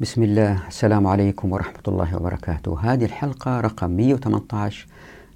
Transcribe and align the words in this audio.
بسم 0.00 0.22
الله. 0.22 0.66
السلام 0.68 1.06
عليكم 1.06 1.52
ورحمة 1.52 1.80
الله 1.88 2.16
وبركاته. 2.16 2.80
هذه 2.80 3.04
الحلقة 3.04 3.60
رقم 3.60 3.90
118 3.90 4.86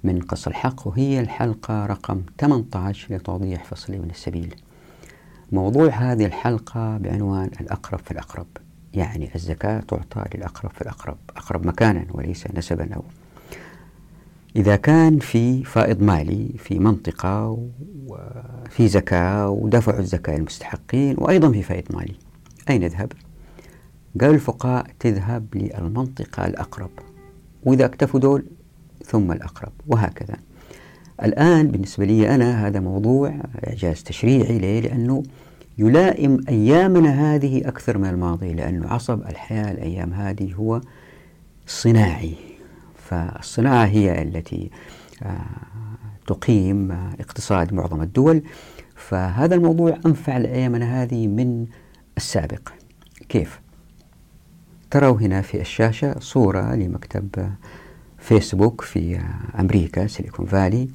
من 0.03 0.21
قص 0.21 0.47
الحق 0.47 0.87
وهي 0.87 1.19
الحلقة 1.19 1.85
رقم 1.85 2.21
18 2.39 3.15
لتوضيح 3.15 3.63
فصل 3.63 3.93
من 3.93 4.09
السبيل. 4.09 4.55
موضوع 5.51 5.89
هذه 5.89 6.25
الحلقة 6.25 6.97
بعنوان 6.97 7.49
الأقرب 7.61 7.99
في 7.99 8.11
الأقرب 8.11 8.47
يعني 8.93 9.35
الزكاة 9.35 9.79
تعطى 9.79 10.23
للأقرب 10.35 10.71
في 10.71 10.81
الأقرب 10.81 11.17
أقرب 11.37 11.67
مكانا 11.67 12.05
وليس 12.11 12.47
نسبا 12.53 12.95
أو. 12.95 13.03
إذا 14.55 14.75
كان 14.75 15.19
في 15.19 15.63
فائض 15.63 16.03
مالي 16.03 16.49
في 16.57 16.79
منطقة 16.79 17.67
وفي 18.07 18.87
زكاة 18.87 19.49
ودفع 19.49 19.99
الزكاة 19.99 20.35
للمستحقين 20.35 21.15
وأيضا 21.17 21.51
في 21.51 21.63
فائض 21.63 21.83
مالي 21.95 22.15
أين 22.69 22.81
نذهب؟ 22.81 23.11
قال 24.21 24.29
الفقهاء 24.29 24.87
تذهب 24.99 25.45
للمنطقة 25.55 26.45
الأقرب 26.45 26.89
وإذا 27.63 27.85
اكتفوا 27.85 28.19
دول 28.19 28.45
ثم 29.05 29.31
الأقرب 29.31 29.71
وهكذا 29.87 30.35
الآن 31.23 31.67
بالنسبة 31.67 32.05
لي 32.05 32.35
أنا 32.35 32.67
هذا 32.67 32.79
موضوع 32.79 33.33
إعجاز 33.67 34.03
تشريعي 34.03 34.57
ليه؟ 34.59 34.81
لأنه 34.81 35.23
يلائم 35.77 36.37
أيامنا 36.49 37.35
هذه 37.35 37.67
أكثر 37.67 37.97
من 37.97 38.09
الماضي 38.09 38.53
لأنه 38.53 38.87
عصب 38.87 39.21
الحياة 39.21 39.71
الأيام 39.71 40.13
هذه 40.13 40.53
هو 40.53 40.81
صناعي 41.67 42.35
فالصناعة 42.95 43.85
هي 43.85 44.21
التي 44.21 44.69
آه، 45.23 45.41
تقيم 46.27 46.91
اقتصاد 47.19 47.73
معظم 47.73 48.01
الدول 48.01 48.43
فهذا 48.95 49.55
الموضوع 49.55 49.97
أنفع 50.05 50.37
لأيامنا 50.37 51.03
هذه 51.03 51.27
من 51.27 51.65
السابق 52.17 52.69
كيف؟ 53.29 53.59
تروا 54.91 55.17
هنا 55.17 55.41
في 55.41 55.61
الشاشة 55.61 56.15
صورة 56.19 56.75
لمكتب 56.75 57.29
فيسبوك 58.19 58.81
في 58.81 59.19
أمريكا 59.59 60.07
سيليكون 60.07 60.45
فالي. 60.45 60.87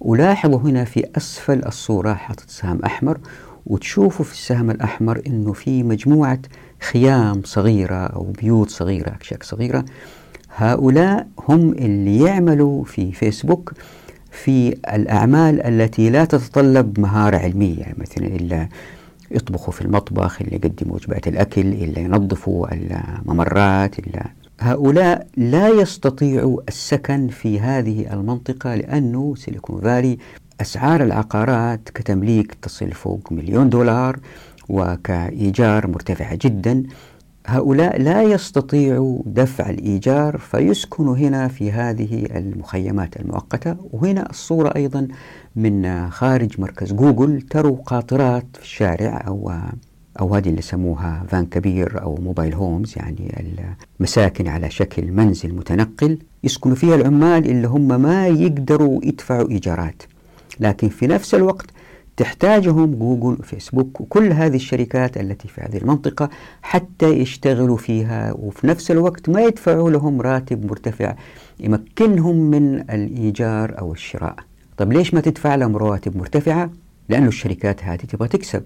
ولاحظوا 0.00 0.58
هنا 0.58 0.84
في 0.84 1.04
أسفل 1.16 1.64
الصورة 1.66 2.14
حاطط 2.14 2.50
سهم 2.50 2.80
أحمر 2.84 3.18
وتشوفوا 3.66 4.24
في 4.24 4.32
السهم 4.32 4.70
الأحمر 4.70 5.22
أنه 5.26 5.52
في 5.52 5.82
مجموعة 5.82 6.38
خيام 6.80 7.42
صغيرة 7.44 7.94
أو 8.06 8.22
بيوت 8.22 8.70
صغيرة 8.70 9.08
أكشاك 9.08 9.42
صغيرة. 9.42 9.84
هؤلاء 10.56 11.28
هم 11.48 11.72
اللي 11.72 12.20
يعملوا 12.24 12.84
في 12.84 13.12
فيسبوك 13.12 13.72
في 14.30 14.68
الأعمال 14.94 15.62
التي 15.62 16.10
لا 16.10 16.24
تتطلب 16.24 17.00
مهارة 17.00 17.36
علمية 17.36 17.94
مثلا 17.98 18.26
يطبخوا 19.32 19.72
في 19.72 19.80
المطبخ 19.80 20.42
اللي 20.42 20.56
يقدموا 20.56 20.94
وجبات 20.94 21.28
الأكل 21.28 21.60
اللي 21.60 22.00
ينظفوا 22.00 22.66
الممرات 22.74 23.98
اللي 23.98 24.24
هؤلاء 24.60 25.26
لا 25.36 25.68
يستطيعوا 25.68 26.60
السكن 26.68 27.28
في 27.28 27.60
هذه 27.60 28.12
المنطقة 28.12 28.74
لأنه 28.74 29.34
سيليكون 29.34 29.80
فالي 29.80 30.18
أسعار 30.60 31.02
العقارات 31.02 31.88
كتمليك 31.94 32.54
تصل 32.54 32.92
فوق 32.92 33.32
مليون 33.32 33.68
دولار 33.68 34.18
وكإيجار 34.68 35.86
مرتفعة 35.86 36.38
جدا. 36.42 36.82
هؤلاء 37.46 38.00
لا 38.02 38.22
يستطيعوا 38.22 39.22
دفع 39.26 39.70
الإيجار 39.70 40.38
فيسكنوا 40.38 41.16
هنا 41.16 41.48
في 41.48 41.72
هذه 41.72 42.26
المخيمات 42.36 43.16
المؤقتة. 43.16 43.76
وهنا 43.92 44.30
الصورة 44.30 44.72
أيضا 44.76 45.08
من 45.56 46.10
خارج 46.10 46.60
مركز 46.60 46.92
جوجل 46.92 47.42
تروا 47.42 47.76
قاطرات 47.76 48.46
في 48.52 48.62
الشارع 48.62 49.24
أو 49.26 49.52
أو 50.20 50.34
هذه 50.34 50.48
اللي 50.48 50.58
يسموها 50.58 51.24
فان 51.28 51.46
كبير 51.46 52.02
أو 52.02 52.18
mobile 52.22 52.54
homes 52.54 52.94
يعني 52.96 53.54
المساكن 54.00 54.48
على 54.48 54.70
شكل 54.70 55.12
منزل 55.12 55.54
متنقل 55.54 56.18
يسكنوا 56.44 56.76
فيها 56.76 56.94
العمال 56.94 57.50
اللي 57.50 57.68
هم 57.68 58.02
ما 58.02 58.26
يقدروا 58.26 59.00
يدفعوا 59.04 59.50
إيجارات. 59.50 60.02
لكن 60.60 60.88
في 60.88 61.06
نفس 61.06 61.34
الوقت 61.34 61.66
تحتاجهم 62.16 62.94
جوجل 62.94 63.40
وفيسبوك 63.40 64.00
وكل 64.00 64.32
هذه 64.32 64.56
الشركات 64.56 65.16
التي 65.16 65.48
في 65.48 65.60
هذه 65.60 65.76
المنطقة 65.76 66.30
حتى 66.62 67.06
يشتغلوا 67.06 67.76
فيها 67.76 68.32
وفي 68.32 68.66
نفس 68.66 68.90
الوقت 68.90 69.28
ما 69.28 69.40
يدفعوا 69.42 69.90
لهم 69.90 70.20
راتب 70.20 70.66
مرتفع 70.66 71.14
يمكنهم 71.60 72.36
من 72.36 72.90
الإيجار 72.90 73.78
أو 73.78 73.92
الشراء. 73.92 74.36
طب 74.82 74.92
ليش 74.92 75.14
ما 75.14 75.20
تدفع 75.20 75.54
لهم 75.54 75.76
رواتب 75.76 76.16
مرتفعة؟ 76.16 76.70
لأن 77.08 77.26
الشركات 77.26 77.84
هذه 77.84 77.96
تبغى 77.96 78.28
تكسب 78.28 78.62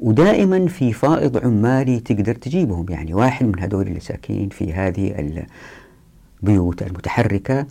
ودائما 0.00 0.66
في 0.66 0.92
فائض 0.92 1.44
عمالي 1.44 2.00
تقدر 2.00 2.34
تجيبهم 2.34 2.86
يعني 2.88 3.14
واحد 3.14 3.46
من 3.46 3.58
هذول 3.58 3.86
اللي 3.86 4.00
ساكنين 4.00 4.48
في 4.48 4.72
هذه 4.72 5.32
البيوت 6.42 6.82
المتحركة 6.82 7.66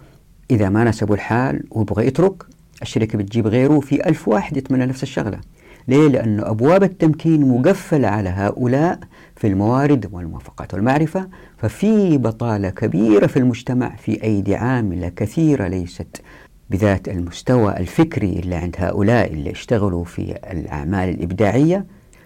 إذا 0.52 0.70
ما 0.70 0.84
نسبوا 0.84 1.16
الحال 1.16 1.64
ويبغى 1.72 2.08
يترك 2.08 2.44
الشركة 2.82 3.18
بتجيب 3.18 3.48
غيره 3.48 3.80
في 3.80 4.08
ألف 4.10 4.28
واحد 4.28 4.58
يتمنى 4.58 4.86
نفس 4.86 5.04
الشغلة 5.04 5.40
ليه؟ 5.88 6.08
لأن 6.08 6.40
أبواب 6.40 6.84
التمكين 6.84 7.48
مقفلة 7.48 8.08
على 8.08 8.30
هؤلاء 8.30 9.00
في 9.36 9.48
الموارد 9.48 10.10
والموافقات 10.12 10.74
والمعرفة 10.74 11.28
ففي 11.58 12.18
بطالة 12.18 12.70
كبيرة 12.70 13.28
في 13.28 13.38
المجتمع 13.38 13.96
في 13.96 14.24
أيدي 14.24 14.56
عاملة 14.56 15.10
كثيرة 15.10 15.68
ليست 15.68 16.22
بذات 16.72 17.10
المستوى 17.10 17.78
الفكري 17.78 18.40
اللي 18.40 18.56
عند 18.56 18.76
هؤلاء 18.80 19.34
اللي 19.34 19.52
اشتغلوا 19.52 20.04
في 20.04 20.36
الأعمال 20.52 21.10
الإبداعية 21.10 21.86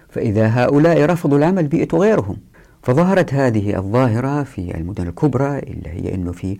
فإذا 0.09 0.47
هؤلاء 0.47 1.05
رفضوا 1.05 1.37
العمل 1.37 1.67
بيئتوا 1.67 1.99
غيرهم. 1.99 2.37
فظهرت 2.81 3.33
هذه 3.33 3.77
الظاهرة 3.77 4.43
في 4.43 4.77
المدن 4.77 5.07
الكبرى 5.07 5.59
اللي 5.59 5.89
هي 5.89 6.15
أنه 6.15 6.31
في 6.31 6.57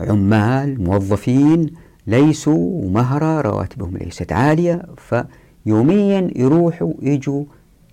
عمال 0.00 0.84
موظفين 0.84 1.70
ليسوا 2.06 2.90
مهرة 2.90 3.40
رواتبهم 3.40 3.96
ليست 3.96 4.32
عالية 4.32 4.82
فيوميا 4.96 6.30
يروحوا 6.36 6.92
يجوا 7.02 7.44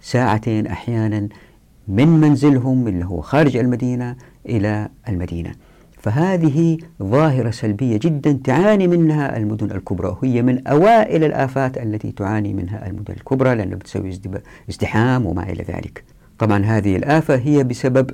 ساعتين 0.02 0.68
أحيانا 0.68 1.28
من 1.88 2.08
منزلهم 2.08 2.88
اللي 2.88 3.06
هو 3.06 3.22
خارج 3.22 3.58
المدينة 3.58 4.16
إلى 4.50 4.90
المدينة. 5.10 5.52
فهذه 6.04 6.78
ظاهرة 7.04 7.52
سلبية 7.52 7.98
جدا 7.98 8.40
تعاني 8.44 8.88
منها 8.88 9.38
المدن 9.38 9.72
الكبرى 9.72 10.18
وهي 10.22 10.42
من 10.42 10.68
أوائل 10.68 11.24
الآفات 11.24 11.78
التي 11.78 12.12
تعاني 12.12 12.54
منها 12.54 12.88
المدن 12.88 13.14
الكبرى 13.14 13.56
لأنها 13.56 13.76
بتسوي 13.76 14.20
ازدحام 14.70 15.26
وما 15.26 15.44
إلى 15.44 15.64
ذلك. 15.64 16.04
طبعا 16.40 16.66
هذه 16.66 16.96
الآفة 16.96 17.36
هي 17.36 17.64
بسبب 17.64 18.12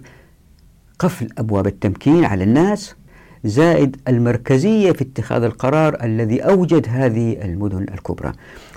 قفل 1.00 1.27
أبواب 1.38 1.67
التمكين 1.67 2.25
على 2.25 2.44
الناس 2.44 2.95
زائد 3.44 3.97
المركزية 4.07 4.91
في 4.91 5.01
اتخاذ 5.01 5.44
القرار 5.44 6.03
الذي 6.03 6.39
أوجد 6.39 6.88
هذه 6.89 7.45
المدن 7.45 7.83
الكبرى. 7.94 8.31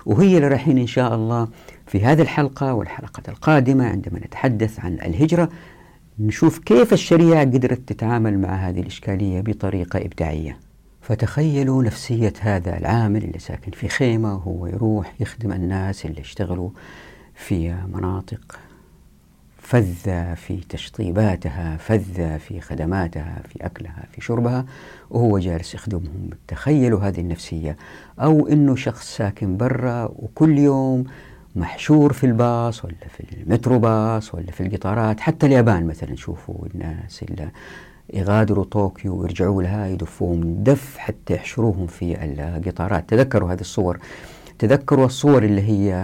وهي 0.07 0.37
اللي 0.37 0.49
رايحين 0.49 0.79
إن 0.79 0.87
شاء 0.87 1.15
الله 1.15 1.49
في 1.87 2.05
هذه 2.05 2.23
الحلقة 2.23 2.75
والحلقة 2.75 3.23
القادمة 3.29 3.85
عندما 3.87 4.19
نتحدث 4.19 4.81
عن 4.81 4.95
الهجرة 4.95 5.49
نشوف 6.19 6.59
كيف 6.59 6.93
الشريعة 6.93 7.41
قدرت 7.41 7.81
تتعامل 7.87 8.39
مع 8.39 8.55
هذه 8.55 8.81
الإشكالية 8.81 9.41
بطريقة 9.41 9.99
إبداعية. 9.99 10.59
فتخيلوا 11.01 11.83
نفسية 11.83 12.33
هذا 12.41 12.79
العامل 12.79 13.25
اللي 13.25 13.39
ساكن 13.39 13.71
في 13.71 13.89
خيمة 13.89 14.35
وهو 14.35 14.67
يروح 14.67 15.15
يخدم 15.21 15.53
الناس 15.53 16.07
اللي 16.07 16.21
يشتغلوا 16.21 16.71
في 17.35 17.75
مناطق 17.95 18.59
فذة 19.59 20.35
في 20.35 20.61
تشطيباتها 20.69 21.77
فذة 21.77 22.37
في 22.37 22.61
خدماتها 22.61 23.43
في 23.49 23.67
أكلها 23.67 24.05
في 24.13 24.21
شربها 24.21 24.67
وهو 25.11 25.39
جالس 25.39 25.75
يخدمهم. 25.75 26.31
تخيلوا 26.49 27.01
هذه 27.01 27.21
النفسية. 27.21 27.77
أو 28.21 28.49
أنه 28.49 28.77
شخص 28.77 29.17
ساكن 29.17 29.57
برا 29.57 30.05
وكل 30.05 30.59
يوم 30.59 31.05
محشور 31.57 32.13
في 32.13 32.27
الباص 32.27 32.85
ولا 32.85 32.95
في 33.09 33.25
المترو 33.37 33.79
باص 33.79 34.35
ولا 34.35 34.51
في 34.53 34.61
القطارات. 34.63 35.21
حتى 35.21 35.47
اليابان 35.47 35.87
مثلا 35.87 36.17
شوفوا 36.17 36.67
الناس 36.75 37.23
اللي 37.23 37.49
يغادروا 38.15 38.65
طوكيو 38.65 39.21
ويرجعوا 39.21 39.63
لها 39.63 39.87
يدفوهم 39.87 40.63
دف 40.63 40.99
حتى 40.99 41.35
يحشروهم 41.35 41.87
في 41.87 42.25
القطارات. 42.25 43.09
تذكروا 43.09 43.53
هذه 43.53 43.61
الصور؟ 43.61 43.99
تذكروا 44.59 45.07
الصور 45.07 45.43
اللي 45.43 45.63
هي 45.63 45.95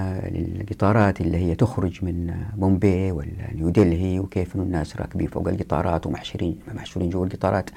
القطارات 0.61 1.21
اللي 1.21 1.37
هي 1.37 1.55
تخرج 1.55 2.05
من 2.05 2.35
بومبي 2.57 3.13
ولا 3.13 3.55
نيودلهي 3.55 4.21
وكيف 4.21 4.57
الناس 4.57 4.97
راكبين 4.97 5.27
فوق 5.27 5.49
القطارات 5.49 6.07
ومحشرين 6.07 6.59
محشورين 6.75 7.11
جوا 7.11 7.27
القطارات. 7.27 7.71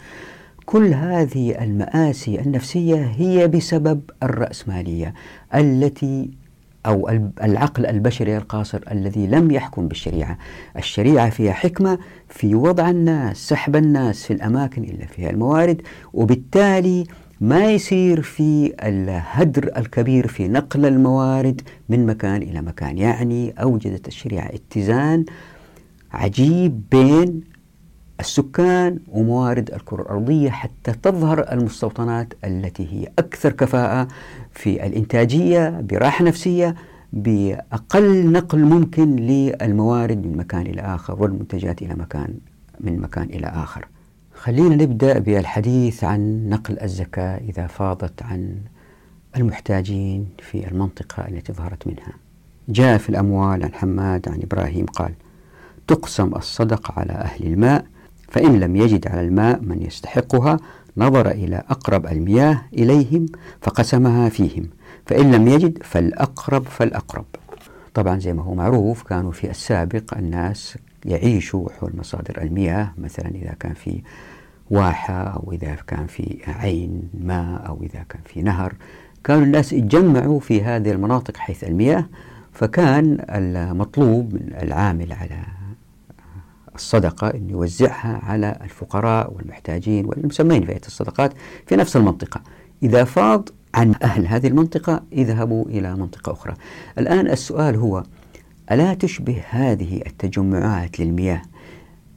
كل 0.66 0.94
هذه 0.94 1.63
المآسي 1.63 2.40
النفسية 2.42 2.95
هي 2.95 3.48
بسبب 3.48 4.01
الرأسمالية 4.24 5.13
التي 5.56 6.41
أو 6.86 7.10
العقل 7.44 7.86
البشري 7.86 8.38
القاصر 8.38 8.80
الذي 8.92 9.28
لم 9.28 9.51
يحكم 9.51 9.88
بالشريعة. 9.88 10.38
الشريعة 10.78 11.30
فيها 11.30 11.54
حكمة 11.54 12.00
في 12.30 12.56
وضع 12.56 12.89
الناس 12.89 13.50
سحب 13.50 13.75
الناس 13.75 14.25
في 14.25 14.33
الأماكن 14.33 14.83
اللي 14.83 15.06
فيها 15.07 15.30
الموارد 15.30 15.81
وبالتالي 16.13 17.04
ما 17.42 17.72
يصير 17.72 18.22
في 18.22 18.74
الهدر 18.83 19.72
الكبير 19.78 20.28
في 20.28 20.48
نقل 20.48 20.86
الموارد 20.86 21.62
من 21.89 22.06
مكان 22.06 22.42
إلى 22.42 22.62
مكان. 22.62 22.98
يعني 22.98 23.54
أوجدت 23.62 24.07
الشريعة 24.07 24.50
اتزان 24.54 25.25
عجيب 26.12 26.81
بين 26.92 27.42
السكان 28.21 29.00
وموارد 29.07 29.71
الكرة 29.73 30.01
الأرضية 30.01 30.50
حتى 30.50 30.91
تظهر 30.91 31.51
المستوطنات 31.51 32.33
التي 32.44 32.88
هي 32.94 33.07
أكثر 33.19 33.51
كفاءة 33.51 34.07
في 34.51 34.85
الإنتاجية 34.85 35.69
براحة 35.81 36.23
نفسية 36.25 36.75
بأقل 37.13 38.31
نقل 38.31 38.59
ممكن 38.59 39.15
للموارد 39.15 40.25
من 40.25 40.38
مكان 40.38 40.62
إلى 40.62 40.81
آخر 40.81 41.21
والمنتجات 41.21 41.81
إلى 41.81 41.94
مكان 41.94 42.33
من 42.79 43.00
مكان 43.00 43.23
إلى 43.23 43.47
آخر. 43.47 43.88
خلينا 44.33 44.75
نبدأ 44.75 45.19
بالحديث 45.19 46.03
عن 46.03 46.50
نقل 46.50 46.79
الزكاة 46.79 47.38
إذا 47.38 47.68
فاضت 47.68 48.23
عن 48.23 48.56
المحتاجين 49.38 50.27
في 50.39 50.68
المنطقة 50.68 51.27
التي 51.27 51.53
ظهرت 51.53 51.88
منها. 51.88 52.13
جاء 52.69 52.97
في 52.97 53.09
الأموال 53.09 53.63
عن 53.63 53.73
حماد 53.73 54.29
عن 54.29 54.39
إبراهيم 54.44 54.85
قال 54.85 55.13
تقسم 55.88 56.35
الصدقة 56.35 56.94
على 57.00 57.13
أهل 57.13 57.47
الماء 57.47 57.85
فإن 58.31 58.60
لم 58.60 58.75
يجد 58.75 59.07
على 59.07 59.22
الماء 59.22 59.62
من 59.62 59.81
يستحقها 59.81 60.57
نظر 60.98 61.31
إلى 61.31 61.63
أقرب 61.69 62.06
المياه 62.06 62.62
إليهم 62.74 63.25
فقسمها 63.62 64.30
فيهم. 64.30 64.69
فإن 65.06 65.31
لم 65.31 65.48
يجد 65.48 65.78
فالأقرب 65.83 66.66
فالأقرب. 66.68 67.25
طبعا 67.94 68.19
زي 68.19 68.33
ما 68.33 68.44
هو 68.44 68.54
معروف 68.54 69.04
كانوا 69.04 69.31
في 69.31 69.50
السابق 69.50 70.18
الناس 70.18 70.78
يعيشوا 71.06 71.69
حول 71.80 71.92
مصادر 71.98 72.42
المياه 72.42 72.94
مثلا 72.98 73.28
إذا 73.28 73.54
كان 73.60 73.74
في 73.74 74.01
واحة 74.69 75.24
أو 75.24 75.51
إذا 75.51 75.78
كان 75.88 76.07
في 76.07 76.38
عين 76.48 77.01
ماء 77.24 77.68
أو 77.68 77.83
إذا 77.83 78.06
كان 78.10 78.22
في 78.25 78.42
نهر. 78.42 78.74
كانوا 79.24 79.44
الناس 79.44 79.74
يتجمعوا 79.74 80.39
في 80.39 80.63
هذه 80.63 80.92
المناطق 80.92 81.38
حيث 81.38 81.63
المياه 81.63 82.06
فكان 82.54 83.25
المطلوب 83.30 84.33
من 84.33 84.54
العامل 84.63 85.13
على 85.13 85.61
الصدقة 86.81 87.28
أن 87.28 87.50
يوزعها 87.50 88.22
على 88.24 88.60
الفقراء 88.63 89.33
والمحتاجين 89.33 90.06
والمسمين 90.06 90.66
في 90.66 90.88
الصدقات 90.88 91.33
في 91.68 91.75
نفس 91.75 91.95
المنطقة. 91.95 92.42
إذا 92.83 93.04
فاض 93.04 93.50
عن 93.75 93.94
أهل 94.04 94.28
هذه 94.28 94.48
المنطقة 94.48 95.04
يذهبوا 95.12 95.66
إلى 95.66 95.95
منطقة 95.95 96.31
أخرى. 96.31 96.54
الآن 96.98 97.28
السؤال 97.28 97.75
هو 97.75 98.04
ألا 98.72 98.94
تشبه 98.94 99.44
هذه 99.50 100.01
التجمعات 100.07 101.00
للمياه 101.00 101.42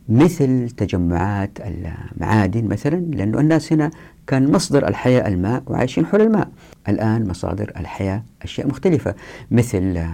مثل 0.09 0.71
تجمعات 0.71 1.59
المعادن 1.61 2.65
مثلا؟ 2.69 2.97
لأن 2.97 3.39
الناس 3.39 3.73
هنا 3.73 3.91
كان 4.27 4.53
مصدر 4.53 4.89
الحياة 4.89 5.29
الماء 5.29 5.63
وعايشين 5.67 6.07
حول 6.07 6.21
الماء. 6.21 6.49
الآن 6.89 7.29
مصادر 7.29 7.73
الحياة 7.77 8.23
أشياء 8.43 8.67
مختلفة 8.67 9.15
مثل 9.51 10.07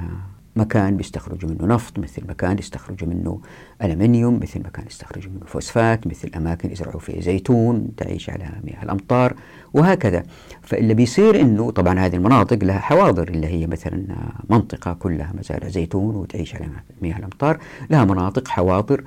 مكان 0.57 0.97
بيستخرجوا 0.97 1.51
منه 1.51 1.75
نفط 1.75 1.99
مثل 1.99 2.23
مكان 2.29 2.59
يستخرجوا 2.59 3.09
منه 3.09 3.41
ألمنيوم 3.83 4.41
مثل 4.43 4.61
مكان 4.61 4.87
يستخرجوا 4.87 5.33
منه 5.33 5.45
فوسفات 5.47 6.07
مثل 6.07 6.31
أماكن 6.37 6.73
يزرعوا 6.73 7.01
فيها 7.01 7.21
زيتون 7.21 7.97
تعيش 7.97 8.31
على 8.31 8.51
مياه 8.65 8.83
الأمطار 8.83 9.35
وهكذا. 9.73 10.23
فاللي 10.63 10.95
بيصير 10.95 11.41
أنه 11.41 11.71
طبعا 11.71 11.99
هذه 11.99 12.17
المناطق 12.17 12.65
لها 12.65 12.79
حواضر 12.79 13.29
اللي 13.29 13.47
هي 13.47 13.67
مثلا 13.67 14.17
منطقة 14.51 14.93
كلها 14.93 15.33
مزارع 15.39 15.69
زيتون 15.69 16.17
وتعيش 16.17 16.55
على 16.55 16.67
مياه 17.03 17.19
الأمطار 17.19 17.59
لها 17.91 18.05
مناطق 18.05 18.49
حواضر 18.49 19.05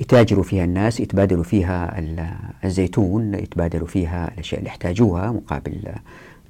يتاجروا 0.00 0.44
فيها 0.44 0.64
الناس 0.64 1.00
يتبادلوا 1.00 1.44
فيها 1.44 2.02
الزيتون 2.64 3.34
يتبادلوا 3.34 3.86
الأشياء 4.28 4.58
اللي 4.58 4.70
يحتاجوها 4.70 5.30
مقابل 5.30 5.92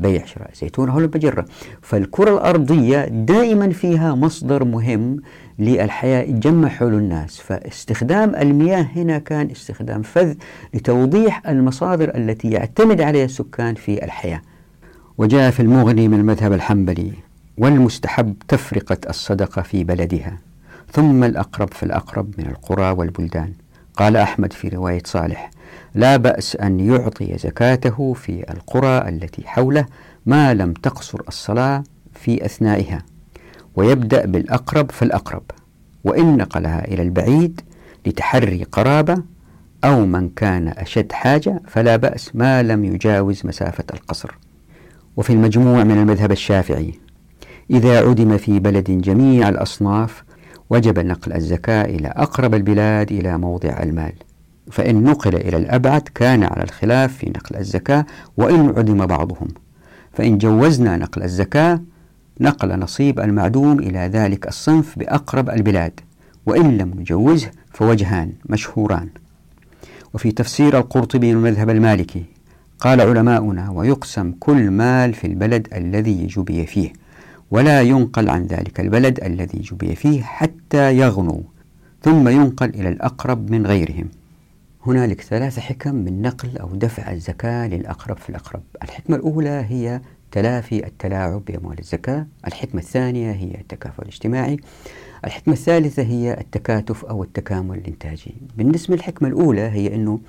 بيع 0.00 0.24
شراء 0.24 0.50
زيتون. 0.54 0.90
أو 0.90 0.98
المجرة 0.98 1.44
فالكرة 1.82 2.34
الأرضية 2.34 3.04
دائما 3.04 3.70
فيها 3.70 4.14
مصدر 4.14 4.64
مهم 4.64 5.16
للحياة 5.58 6.22
يتجمع 6.22 6.68
حول 6.68 6.94
الناس. 6.94 7.40
فاستخدام 7.40 8.34
المياه 8.34 8.82
هنا 8.96 9.18
كان 9.18 9.50
استخدام 9.50 10.02
فذ 10.02 10.34
لتوضيح 10.74 11.48
المصادر 11.48 12.14
التي 12.16 12.50
يعتمد 12.50 13.00
عليها 13.00 13.24
السكان 13.24 13.74
في 13.74 14.04
الحياة. 14.04 14.42
وجاء 15.18 15.50
في 15.50 15.60
المغني 15.60 16.08
من 16.08 16.20
المذهب 16.20 16.52
الحنبلي 16.52 17.12
والمستحب 17.58 18.34
تفرقة 18.48 18.98
الصدقة 19.08 19.62
في 19.62 19.84
بلدها 19.84 20.38
ثم 20.92 21.24
الأقرب 21.24 21.74
فالأقرب 21.74 22.34
من 22.38 22.46
القرى 22.46 22.90
والبلدان. 22.90 23.52
قال 23.96 24.16
أحمد 24.16 24.52
في 24.52 24.68
رواية 24.68 25.02
صالح 25.04 25.50
لا 25.94 26.16
بأس 26.16 26.56
أن 26.56 26.80
يعطي 26.80 27.38
زكاته 27.38 28.12
في 28.12 28.52
القرى 28.52 29.08
التي 29.08 29.42
حوله 29.46 29.86
ما 30.26 30.54
لم 30.54 30.72
تقصر 30.72 31.20
الصلاة 31.28 31.82
في 32.14 32.44
أثنائها 32.44 33.02
ويبدأ 33.76 34.26
بالأقرب 34.26 34.90
فالأقرب 34.90 35.42
وإن 36.04 36.36
نقلها 36.36 36.84
إلى 36.88 37.02
البعيد 37.02 37.60
لتحري 38.06 38.64
قرابة 38.64 39.22
أو 39.84 40.06
من 40.06 40.28
كان 40.28 40.68
أشد 40.68 41.12
حاجة 41.12 41.62
فلا 41.68 41.96
بأس 41.96 42.36
ما 42.36 42.62
لم 42.62 42.84
يجاوز 42.84 43.46
مسافة 43.46 43.84
القصر. 43.94 44.38
وفي 45.16 45.32
المجموع 45.32 45.84
من 45.84 45.98
المذهب 45.98 46.32
الشافعي 46.32 46.94
إذا 47.70 48.08
عدم 48.08 48.36
في 48.36 48.58
بلد 48.58 48.90
جميع 48.90 49.48
الأصناف 49.48 50.24
وجب 50.70 50.98
نقل 50.98 51.32
الزكاة 51.32 51.84
إلى 51.84 52.08
أقرب 52.08 52.54
البلاد 52.54 53.12
إلى 53.12 53.38
موضع 53.38 53.82
المال. 53.82 54.12
فإن 54.70 55.04
نقل 55.04 55.34
إلى 55.36 55.56
الأبعد 55.56 56.02
كان 56.14 56.42
على 56.42 56.62
الخلاف 56.62 57.16
في 57.16 57.30
نقل 57.30 57.56
الزكاة 57.56 58.06
وإن 58.36 58.72
عدم 58.76 59.06
بعضهم. 59.06 59.48
فإن 60.12 60.38
جوزنا 60.38 60.96
نقل 60.96 61.22
الزكاة 61.22 61.80
نقل 62.40 62.78
نصيب 62.78 63.20
المعدوم 63.20 63.78
إلى 63.78 63.98
ذلك 63.98 64.48
الصنف 64.48 64.98
بأقرب 64.98 65.50
البلاد 65.50 66.00
وإن 66.46 66.78
لم 66.78 66.90
نجوزه 67.00 67.50
فوجهان 67.72 68.32
مشهوران. 68.48 69.08
وفي 70.14 70.32
تفسير 70.32 70.78
القرطبي 70.78 71.30
المذهب 71.30 71.70
المالكي 71.70 72.24
قال 72.80 73.00
علماؤنا 73.00 73.70
ويقسم 73.70 74.32
كل 74.40 74.70
مال 74.70 75.14
في 75.14 75.26
البلد 75.26 75.68
الذي 75.74 76.26
جبي 76.26 76.66
فيه 76.66 76.92
ولا 77.50 77.82
ينقل 77.82 78.30
عن 78.30 78.46
ذلك 78.46 78.80
البلد 78.80 79.24
الذي 79.24 79.58
جبي 79.58 79.94
فيه 79.94 80.22
حتى 80.22 80.96
يغنوا 80.96 81.40
ثم 82.02 82.28
ينقل 82.28 82.68
إلى 82.68 82.88
الأقرب 82.88 83.50
من 83.50 83.66
غيرهم. 83.66 84.08
هنالك 84.86 85.20
ثلاث 85.20 85.58
حكم 85.58 85.94
من 85.94 86.22
نقل 86.22 86.58
أو 86.58 86.68
دفع 86.68 87.12
الزكاة 87.12 87.66
للأقرب 87.66 88.16
في 88.16 88.30
الأقرب. 88.30 88.62
الحكمة 88.82 89.16
الأولى 89.16 89.66
هي 89.68 90.00
تلافي 90.32 90.86
التلاعب 90.86 91.44
بأموال 91.44 91.78
الزكاة. 91.78 92.26
الحكمة 92.46 92.80
الثانية 92.80 93.32
هي 93.32 93.60
التكافل 93.60 94.02
الاجتماعي. 94.02 94.56
الحكمة 95.24 95.54
الثالثة 95.54 96.02
هي 96.02 96.40
التكاتف 96.40 97.04
أو 97.04 97.22
التكامل 97.22 97.78
الإنتاجي. 97.78 98.34
بالنسبة 98.56 98.94
للحكمة 98.94 99.28
الأولى 99.28 99.60
هي 99.60 99.94
أنه 99.94 100.20